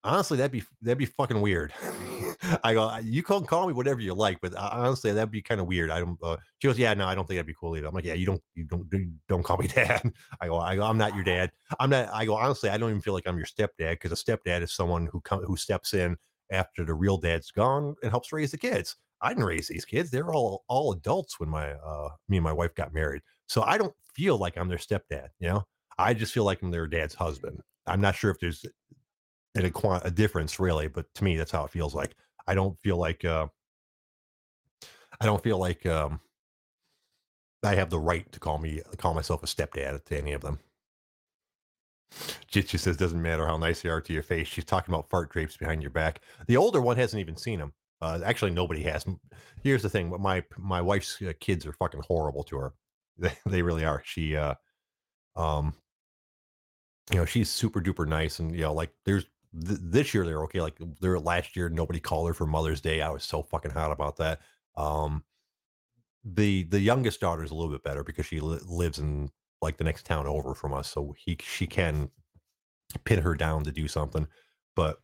[0.06, 1.74] Honestly, that'd be that'd be fucking weird.
[2.64, 5.42] I go, "Uh, you can call me whatever you like, but uh, honestly, that'd be
[5.42, 5.90] kind of weird.
[5.90, 6.20] I don't.
[6.22, 7.88] Uh, she goes, yeah, no, I don't think that'd be cool either.
[7.88, 10.14] I'm like, yeah, you don't, you don't, you don't call me dad.
[10.40, 11.52] I go, I go, I'm not your dad.
[11.80, 12.08] I'm not.
[12.14, 14.72] I go, honestly, I don't even feel like I'm your stepdad because a stepdad is
[14.72, 16.18] someone who come who steps in
[16.52, 18.98] after the real dad's gone and helps raise the kids.
[19.22, 22.54] I didn't raise these kids; they're all all adults when my uh me and my
[22.54, 23.24] wife got married.
[23.48, 25.30] So I don't feel like I'm their stepdad.
[25.40, 25.64] You know,
[25.98, 27.62] I just feel like I'm their dad's husband.
[27.88, 28.66] I'm not sure if there's
[29.56, 32.16] an equi- a difference really, but to me, that's how it feels like.
[32.48, 33.48] I don't feel like uh,
[35.20, 36.20] I don't feel like um,
[37.64, 40.60] I have the right to call me call myself a stepdad to any of them.
[42.48, 44.48] She says doesn't matter how nice they are to your face.
[44.48, 46.22] She's talking about fart drapes behind your back.
[46.48, 47.74] The older one hasn't even seen them.
[48.02, 49.06] Uh, actually, nobody has.
[49.64, 52.74] Here's the thing: my my wife's uh, kids are fucking horrible to her.
[53.18, 54.02] They, they really are.
[54.04, 54.56] She uh,
[55.38, 55.74] um,
[57.12, 60.44] you know, she's super duper nice, and you know, like there's th- this year they're
[60.44, 60.62] okay.
[60.62, 63.02] Like there last year, nobody called her for Mother's Day.
[63.02, 64.42] I was so fucking hot about that.
[64.76, 65.24] Um,
[66.24, 69.30] the the youngest daughter is a little bit better because she li- lives in
[69.62, 72.10] like the next town over from us, so he she can
[73.04, 74.28] pin her down to do something,
[74.76, 75.00] but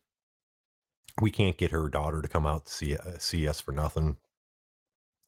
[1.20, 4.16] we can't get her daughter to come out to see uh, see us for nothing.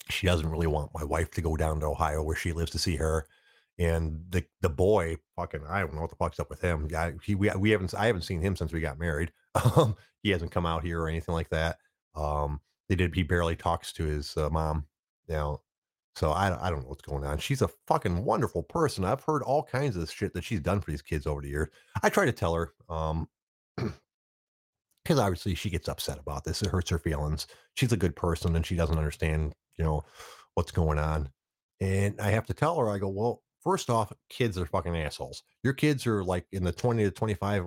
[0.08, 2.78] She doesn't really want my wife to go down to Ohio where she lives to
[2.78, 3.26] see her.
[3.78, 6.86] And the the boy, fucking, I don't know what the fuck's up with him.
[6.90, 9.32] Yeah, he we we haven't I haven't seen him since we got married.
[9.76, 11.78] Um, he hasn't come out here or anything like that.
[12.16, 13.14] Um, they did.
[13.14, 14.86] He barely talks to his uh, mom,
[15.28, 15.60] know.
[16.16, 17.38] So I don't- I don't know what's going on.
[17.38, 19.04] She's a fucking wonderful person.
[19.04, 21.68] I've heard all kinds of shit that she's done for these kids over the years.
[22.02, 23.28] I try to tell her, um,
[23.76, 26.62] because obviously she gets upset about this.
[26.62, 27.46] It hurts her feelings.
[27.74, 30.04] She's a good person and she doesn't understand, you know,
[30.54, 31.28] what's going on.
[31.80, 35.42] And I have to tell her, I go, well, first off, kids are fucking assholes.
[35.62, 37.64] Your kids are like in the 20 to 25,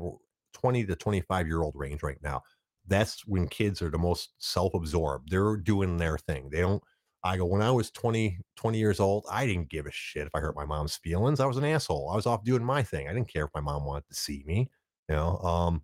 [0.54, 2.44] 20 to 25 year old range right now.
[2.88, 5.30] That's when kids are the most self absorbed.
[5.30, 6.50] They're doing their thing.
[6.50, 6.84] They don't.
[7.24, 10.36] I go, when I was 20, 20 years old, I didn't give a shit if
[10.36, 11.40] I hurt my mom's feelings.
[11.40, 12.10] I was an asshole.
[12.12, 13.10] I was off doing my thing.
[13.10, 14.70] I didn't care if my mom wanted to see me,
[15.10, 15.38] you know.
[15.40, 15.84] Um,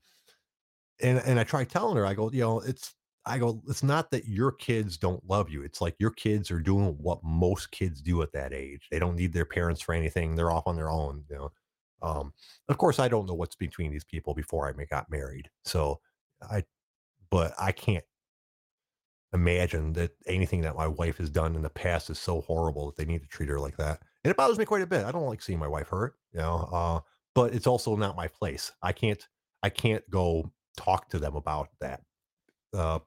[1.01, 2.93] and and I try telling her, I go, you know, it's
[3.25, 5.63] I go, it's not that your kids don't love you.
[5.63, 8.87] It's like your kids are doing what most kids do at that age.
[8.91, 10.35] They don't need their parents for anything.
[10.35, 11.51] They're off on their own, you know.
[12.01, 12.33] Um,
[12.67, 15.49] of course, I don't know what's between these people before I got married.
[15.63, 16.01] So
[16.41, 16.65] I,
[17.29, 18.03] but I can't
[19.33, 22.97] imagine that anything that my wife has done in the past is so horrible that
[22.97, 24.01] they need to treat her like that.
[24.23, 25.05] And it bothers me quite a bit.
[25.05, 26.69] I don't like seeing my wife hurt, you know.
[26.71, 26.99] Uh,
[27.33, 28.71] but it's also not my place.
[28.81, 29.25] I can't,
[29.63, 32.01] I can't go talk to them about that.
[32.73, 32.99] Uh,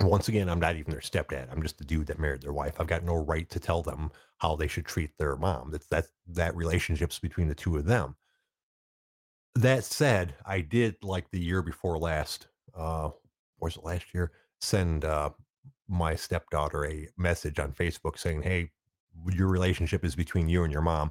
[0.00, 1.50] once again, I'm not even their stepdad.
[1.50, 2.74] I'm just the dude that married their wife.
[2.80, 5.70] I've got no right to tell them how they should treat their mom.
[5.70, 8.16] That's that that relationship's between the two of them.
[9.54, 12.48] that said, I did like the year before last.
[12.74, 13.10] Uh,
[13.60, 14.32] was it last year?
[14.60, 15.30] Send uh,
[15.88, 18.70] my stepdaughter a message on Facebook saying, "Hey,
[19.30, 21.10] your relationship is between you and your mom,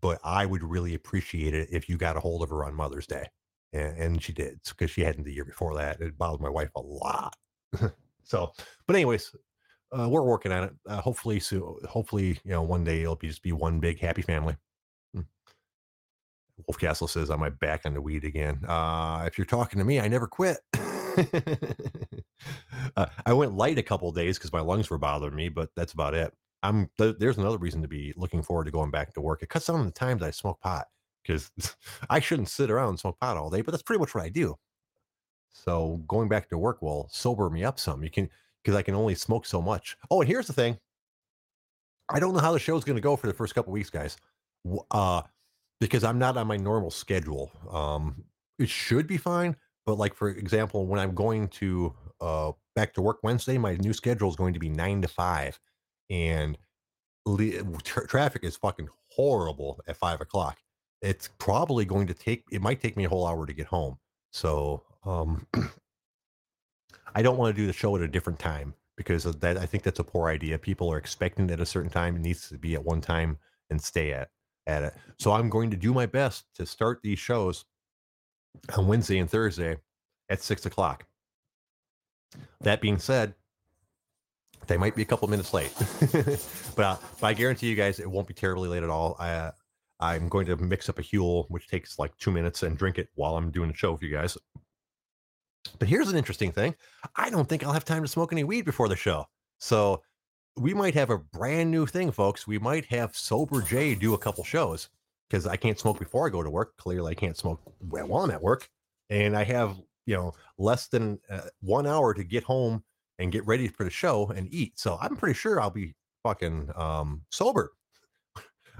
[0.00, 3.06] but I would really appreciate it if you got a hold of her on Mother's
[3.06, 3.26] Day."
[3.72, 6.00] And, and she did because she hadn't the year before that.
[6.00, 7.36] It bothered my wife a lot.
[8.24, 8.52] so,
[8.86, 9.34] but anyways,
[9.96, 10.72] uh, we're working on it.
[10.86, 14.22] Uh, hopefully, so hopefully, you know, one day it'll be just be one big happy
[14.22, 14.56] family.
[15.14, 15.22] Hmm.
[16.66, 19.84] Wolf Castle says, "On my back on the weed again." Uh, if you're talking to
[19.84, 20.58] me, I never quit.
[22.96, 25.92] uh, I went light a couple days because my lungs were bothering me, but that's
[25.92, 26.32] about it.
[26.62, 29.42] I'm th- there's another reason to be looking forward to going back to work.
[29.42, 30.86] It cuts down the times I smoke pot
[31.22, 31.50] because
[32.10, 34.28] I shouldn't sit around and smoke pot all day, but that's pretty much what I
[34.28, 34.56] do.
[35.52, 38.02] So going back to work will sober me up some.
[38.02, 38.28] You can
[38.62, 39.96] because I can only smoke so much.
[40.10, 40.78] Oh, and here's the thing.
[42.08, 44.16] I don't know how the show's going to go for the first couple weeks, guys.
[44.90, 45.22] Uh,
[45.80, 47.50] because I'm not on my normal schedule.
[47.70, 48.24] Um,
[48.58, 53.02] it should be fine, but like for example, when I'm going to uh back to
[53.02, 55.58] work Wednesday, my new schedule is going to be nine to five,
[56.08, 56.56] and
[57.82, 60.58] tra- traffic is fucking horrible at five o'clock.
[61.00, 62.44] It's probably going to take.
[62.52, 63.98] It might take me a whole hour to get home.
[64.32, 65.46] So um,
[67.14, 69.56] I don't want to do the show at a different time because that.
[69.56, 70.58] I think that's a poor idea.
[70.58, 72.16] People are expecting it at a certain time.
[72.16, 73.38] It needs to be at one time
[73.70, 74.28] and stay at
[74.66, 74.94] at it.
[75.18, 77.64] So I'm going to do my best to start these shows
[78.76, 79.76] on Wednesday and Thursday
[80.28, 81.06] at six o'clock.
[82.60, 83.34] That being said,
[84.68, 85.72] they might be a couple minutes late,
[86.76, 89.16] but, uh, but I guarantee you guys it won't be terribly late at all.
[89.18, 89.50] I, uh,
[89.98, 93.08] I'm going to mix up a Huel, which takes like two minutes, and drink it
[93.14, 94.36] while I'm doing the show for you guys.
[95.78, 96.74] But here's an interesting thing.
[97.16, 99.26] I don't think I'll have time to smoke any weed before the show.
[99.58, 100.02] So
[100.56, 102.46] we might have a brand new thing, folks.
[102.46, 104.88] We might have Sober Jay do a couple shows
[105.28, 106.76] because I can't smoke before I go to work.
[106.76, 108.68] Clearly, I can't smoke while I'm at work.
[109.10, 112.82] And I have, you know, less than uh, one hour to get home
[113.18, 114.78] and get ready for the show and eat.
[114.78, 117.72] So I'm pretty sure I'll be fucking um, sober.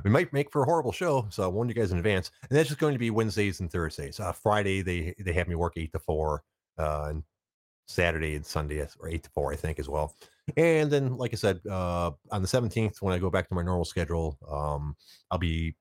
[0.04, 2.30] we might make for a horrible show, so I warn you guys in advance.
[2.48, 4.20] And that's just going to be Wednesdays and Thursdays.
[4.20, 6.42] Uh, Friday they they have me work eight to four
[6.78, 7.22] uh, and
[7.86, 10.14] Saturday and Sunday or eight to four, I think, as well.
[10.56, 13.62] And then, like I said, uh, on the 17th, when I go back to my
[13.62, 14.96] normal schedule, um,
[15.30, 15.76] I'll be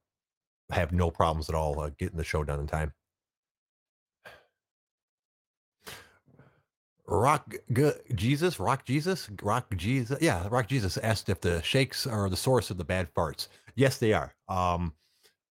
[0.72, 2.94] have no problems at all uh, getting the show done in time.
[7.08, 12.30] Rock G- Jesus, Rock Jesus, Rock Jesus, yeah, Rock Jesus asked if the shakes are
[12.30, 13.48] the source of the bad farts.
[13.76, 14.34] Yes, they are.
[14.50, 14.94] Um,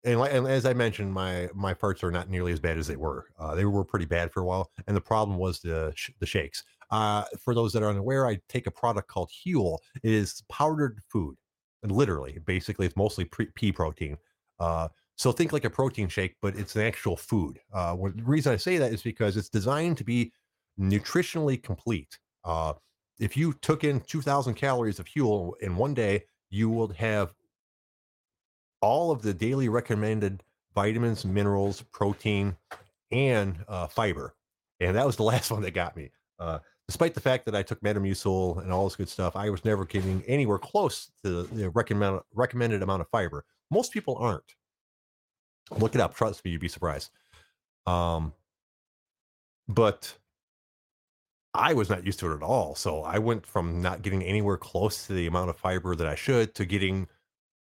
[0.03, 2.95] and, and, as I mentioned, my my farts are not nearly as bad as they
[2.95, 3.27] were.
[3.39, 6.25] Uh, they were pretty bad for a while, and the problem was the sh- the
[6.25, 6.63] shakes.
[6.89, 9.77] Uh, for those that are unaware, I take a product called Huel.
[10.03, 11.37] It is powdered food,
[11.83, 14.17] and literally, basically, it's mostly pre- pea protein.
[14.59, 17.59] Uh, so think like a protein shake, but it's an actual food.
[17.71, 20.33] Uh, the reason I say that is because it's designed to be
[20.79, 22.17] nutritionally complete.
[22.43, 22.73] Uh,
[23.19, 27.33] if you took in 2,000 calories of Huel in one day, you would have
[28.81, 30.43] all of the daily recommended
[30.75, 32.55] vitamins, minerals, protein,
[33.11, 34.35] and uh, fiber.
[34.79, 36.11] And that was the last one that got me.
[36.39, 39.63] Uh, despite the fact that I took Metamucil and all this good stuff, I was
[39.63, 43.45] never getting anywhere close to the recommended recommended amount of fiber.
[43.69, 44.55] Most people aren't.
[45.77, 46.15] Look it up.
[46.15, 47.11] Trust me, you'd be surprised.
[47.85, 48.33] Um,
[49.67, 50.13] but
[51.53, 52.75] I was not used to it at all.
[52.75, 56.15] So I went from not getting anywhere close to the amount of fiber that I
[56.15, 57.07] should to getting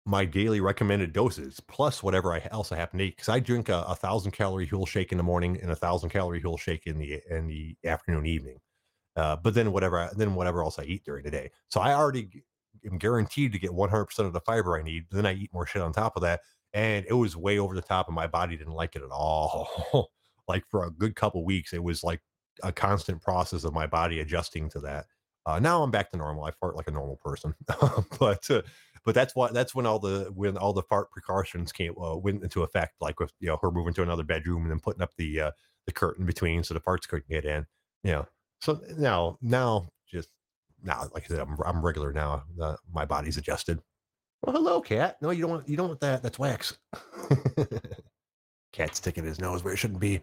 [0.08, 3.68] my daily recommended doses plus whatever I else I happen to eat because I drink
[3.68, 6.88] a, a, thousand calorie Huel shake in the morning and a thousand calorie Huel shake
[6.88, 8.60] in the in the afternoon evening.
[9.18, 11.52] Uh, but then whatever I, then whatever else I eat during the day.
[11.70, 12.46] So I already
[12.90, 15.06] am guaranteed to get 100% of the fiber I need.
[15.12, 16.40] Then I eat more shit on top of that,
[16.74, 20.12] and it was way over the top, and my body didn't like it at all.
[20.48, 22.22] like for a good couple weeks, it was like
[22.64, 25.06] a constant process of my body adjusting to that.
[25.48, 26.44] Uh, now I'm back to normal.
[26.44, 27.56] I fart like a normal person,
[28.20, 28.62] but uh,
[29.08, 32.44] but that's what that's when all the when all the fart precautions came uh, went
[32.44, 32.96] into effect.
[33.00, 35.52] Like with you know her moving to another bedroom and then putting up the uh,
[35.86, 37.66] the curtain between so the farts couldn't get in.
[38.04, 38.28] You know,
[38.60, 40.28] so now now just
[40.84, 42.44] now like I said, I'm, I'm regular now.
[42.62, 43.80] Uh, my body's adjusted.
[44.42, 45.16] Well, hello, cat.
[45.22, 46.22] No, you don't want you don't want that.
[46.22, 46.78] That's wax.
[48.74, 50.20] Cat's sticking his nose where it shouldn't be.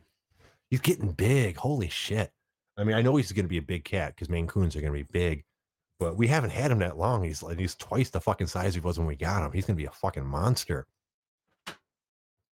[0.69, 1.57] He's getting big.
[1.57, 2.31] Holy shit.
[2.77, 4.83] I mean, I know he's going to be a big cat because Maine Coons are
[4.83, 5.43] going to be big,
[5.99, 7.23] but we haven't had him that long.
[7.23, 9.53] He's like he's twice the fucking size he was when we got him.
[9.53, 10.87] He's to be a fucking monster.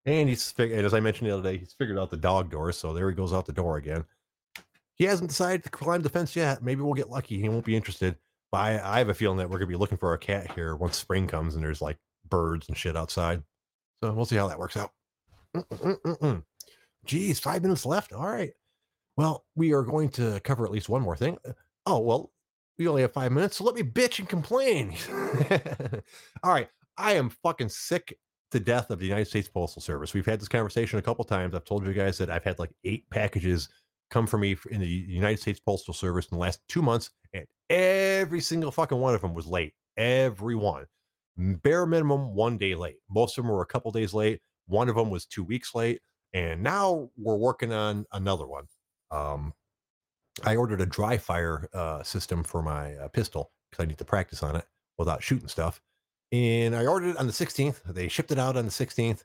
[0.05, 2.71] And he's figured, as I mentioned the other day, he's figured out the dog door.
[2.71, 4.03] So there he goes out the door again.
[4.95, 6.61] He hasn't decided to climb the fence yet.
[6.61, 7.39] Maybe we'll get lucky.
[7.39, 8.17] He won't be interested.
[8.51, 10.75] But I, I have a feeling that we're to be looking for a cat here
[10.75, 11.97] once spring comes and there's like
[12.29, 13.41] birds and shit outside.
[14.03, 14.91] So we'll see how that works out.
[15.55, 16.43] Mm-mm-mm-mm.
[17.39, 18.13] Five minutes left.
[18.13, 18.51] All right.
[19.15, 21.37] Well, we are going to cover at least one more thing.
[21.47, 21.53] Uh,
[21.85, 22.31] oh, well,
[22.77, 24.95] we only have five minutes, so let me bitch and complain.
[26.43, 26.69] All right.
[26.97, 28.17] I am fucking sick
[28.51, 30.13] to death of the United States Postal Service.
[30.13, 31.55] We've had this conversation a couple times.
[31.55, 33.69] I've told you guys that I've had like eight packages
[34.11, 37.45] come for me in the United States Postal Service in the last two months, and
[37.69, 39.73] every single fucking one of them was late.
[39.97, 40.85] Every one.
[41.35, 42.97] Bare minimum, one day late.
[43.09, 44.39] Most of them were a couple days late.
[44.67, 45.99] One of them was two weeks late.
[46.33, 48.65] And now we're working on another one.
[49.11, 49.53] Um,
[50.43, 54.05] I ordered a dry fire uh, system for my uh, pistol because I need to
[54.05, 54.65] practice on it
[54.97, 55.81] without shooting stuff.
[56.31, 57.81] And I ordered it on the 16th.
[57.93, 59.23] They shipped it out on the 16th.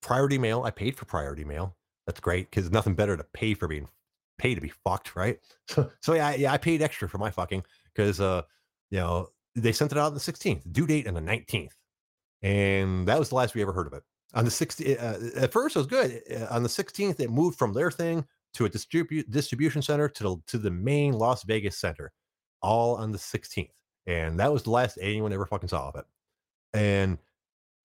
[0.00, 0.62] Priority mail.
[0.62, 1.76] I paid for priority mail.
[2.06, 3.88] That's great because nothing better to pay for being
[4.38, 5.38] paid to be fucked, right?
[5.68, 8.42] So, so yeah, yeah, I paid extra for my fucking because uh,
[8.90, 11.72] you know they sent it out on the 16th, due date on the 19th,
[12.42, 14.04] and that was the last we ever heard of it.
[14.34, 16.22] On the 16th, uh, at first it was good.
[16.30, 18.24] Uh, on the 16th, it moved from their thing
[18.56, 22.12] to a distribu- distribution center to the, to the main Las Vegas center,
[22.62, 23.68] all on the 16th.
[24.06, 26.04] And that was the last anyone ever fucking saw of it.
[26.72, 27.18] And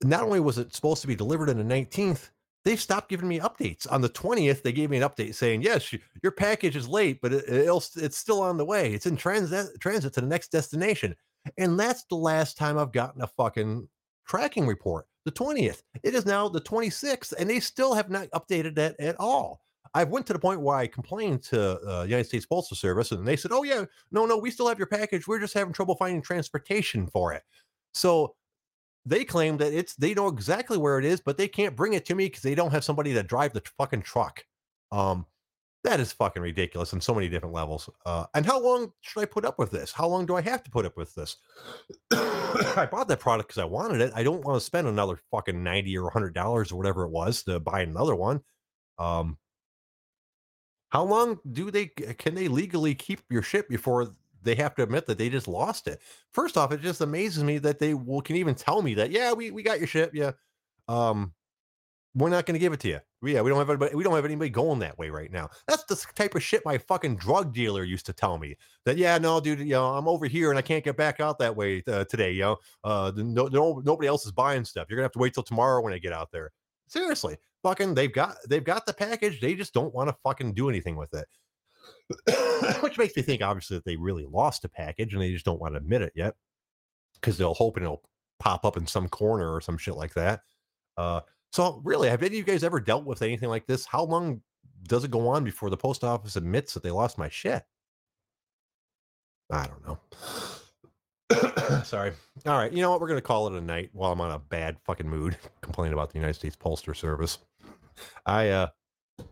[0.03, 2.29] not only was it supposed to be delivered on the 19th,
[2.63, 3.91] they stopped giving me updates.
[3.91, 7.33] On the 20th, they gave me an update saying, yes, your package is late, but
[7.33, 8.93] it, it's still on the way.
[8.93, 11.15] It's in transit, transit to the next destination.
[11.57, 13.87] And that's the last time I've gotten a fucking
[14.27, 15.07] tracking report.
[15.25, 15.81] The 20th.
[16.03, 19.61] It is now the 26th, and they still have not updated that at all.
[19.93, 23.27] I went to the point where I complained to uh, United States Postal Service, and
[23.27, 25.27] they said, "Oh yeah, no, no, we still have your package.
[25.27, 27.43] We're just having trouble finding transportation for it."
[27.93, 28.35] So
[29.05, 32.05] they claim that it's they know exactly where it is, but they can't bring it
[32.05, 34.45] to me because they don't have somebody to drive the fucking truck.
[34.91, 35.25] Um,
[35.83, 37.89] that is fucking ridiculous on so many different levels.
[38.05, 39.91] Uh, and how long should I put up with this?
[39.91, 41.37] How long do I have to put up with this?
[42.13, 44.13] I bought that product because I wanted it.
[44.15, 47.43] I don't want to spend another fucking ninety or hundred dollars or whatever it was
[47.43, 48.41] to buy another one.
[48.99, 49.37] Um,
[50.91, 54.13] how long do they can they legally keep your ship before
[54.43, 56.01] they have to admit that they just lost it?
[56.31, 59.33] First off, it just amazes me that they will can even tell me that yeah
[59.33, 60.31] we we got your ship yeah.
[60.87, 61.33] Um,
[62.13, 62.99] we're not going to give it to you.
[63.23, 63.95] Yeah, we don't have anybody.
[63.95, 65.49] We don't have anybody going that way right now.
[65.67, 68.57] That's the type of shit my fucking drug dealer used to tell me.
[68.85, 71.37] That yeah, no, dude, you know, I'm over here and I can't get back out
[71.39, 72.31] that way uh, today.
[72.31, 74.87] You know, uh, no, no, nobody else is buying stuff.
[74.89, 76.51] You're gonna have to wait till tomorrow when I get out there.
[76.87, 79.39] Seriously, fucking they've got they've got the package.
[79.39, 81.27] They just don't want to fucking do anything with it.
[82.81, 85.61] Which makes me think obviously that they really lost a package and they just don't
[85.61, 86.35] want to admit it yet.
[87.15, 88.03] Because they'll hope and it'll
[88.39, 90.41] pop up in some corner or some shit like that.
[90.97, 93.85] Uh, so really, have any of you guys ever dealt with anything like this?
[93.85, 94.41] How long
[94.87, 97.63] does it go on before the post office admits that they lost my shit?
[99.51, 99.99] I don't know.
[101.83, 102.13] Sorry.
[102.45, 102.71] All right.
[102.71, 103.01] You know what?
[103.01, 105.93] We're going to call it a night while I'm on a bad fucking mood complaining
[105.93, 107.39] about the United States Postal Service.
[108.25, 108.67] I, uh,
[109.19, 109.25] I'm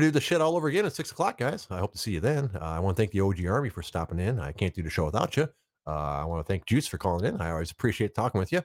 [0.00, 1.66] to do the shit all over again at six o'clock, guys.
[1.70, 2.50] I hope to see you then.
[2.54, 4.40] Uh, I want to thank the OG Army for stopping in.
[4.40, 5.48] I can't do the show without you.
[5.86, 7.40] Uh, I want to thank Juice for calling in.
[7.40, 8.62] I always appreciate talking with you.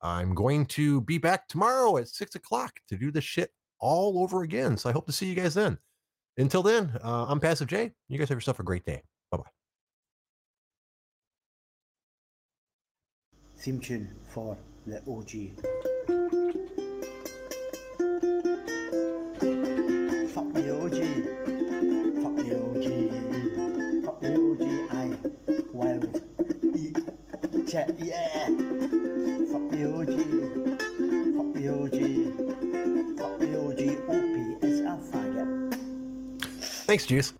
[0.00, 4.42] I'm going to be back tomorrow at six o'clock to do the shit all over
[4.42, 4.76] again.
[4.76, 5.78] So I hope to see you guys then.
[6.36, 7.92] Until then, uh, I'm Passive J.
[8.08, 9.02] You guys have yourself a great day.
[9.30, 9.44] Bye bye.
[13.64, 15.93] theme tune for the OG.
[27.74, 27.90] Chat.
[27.98, 28.46] Yeah.
[29.50, 29.66] Fuck
[29.98, 30.14] OG.
[31.34, 31.98] Fuck the OG.
[33.18, 33.82] Fuck the OG.
[34.08, 34.78] OP is.
[36.86, 37.34] Thanks, Juice.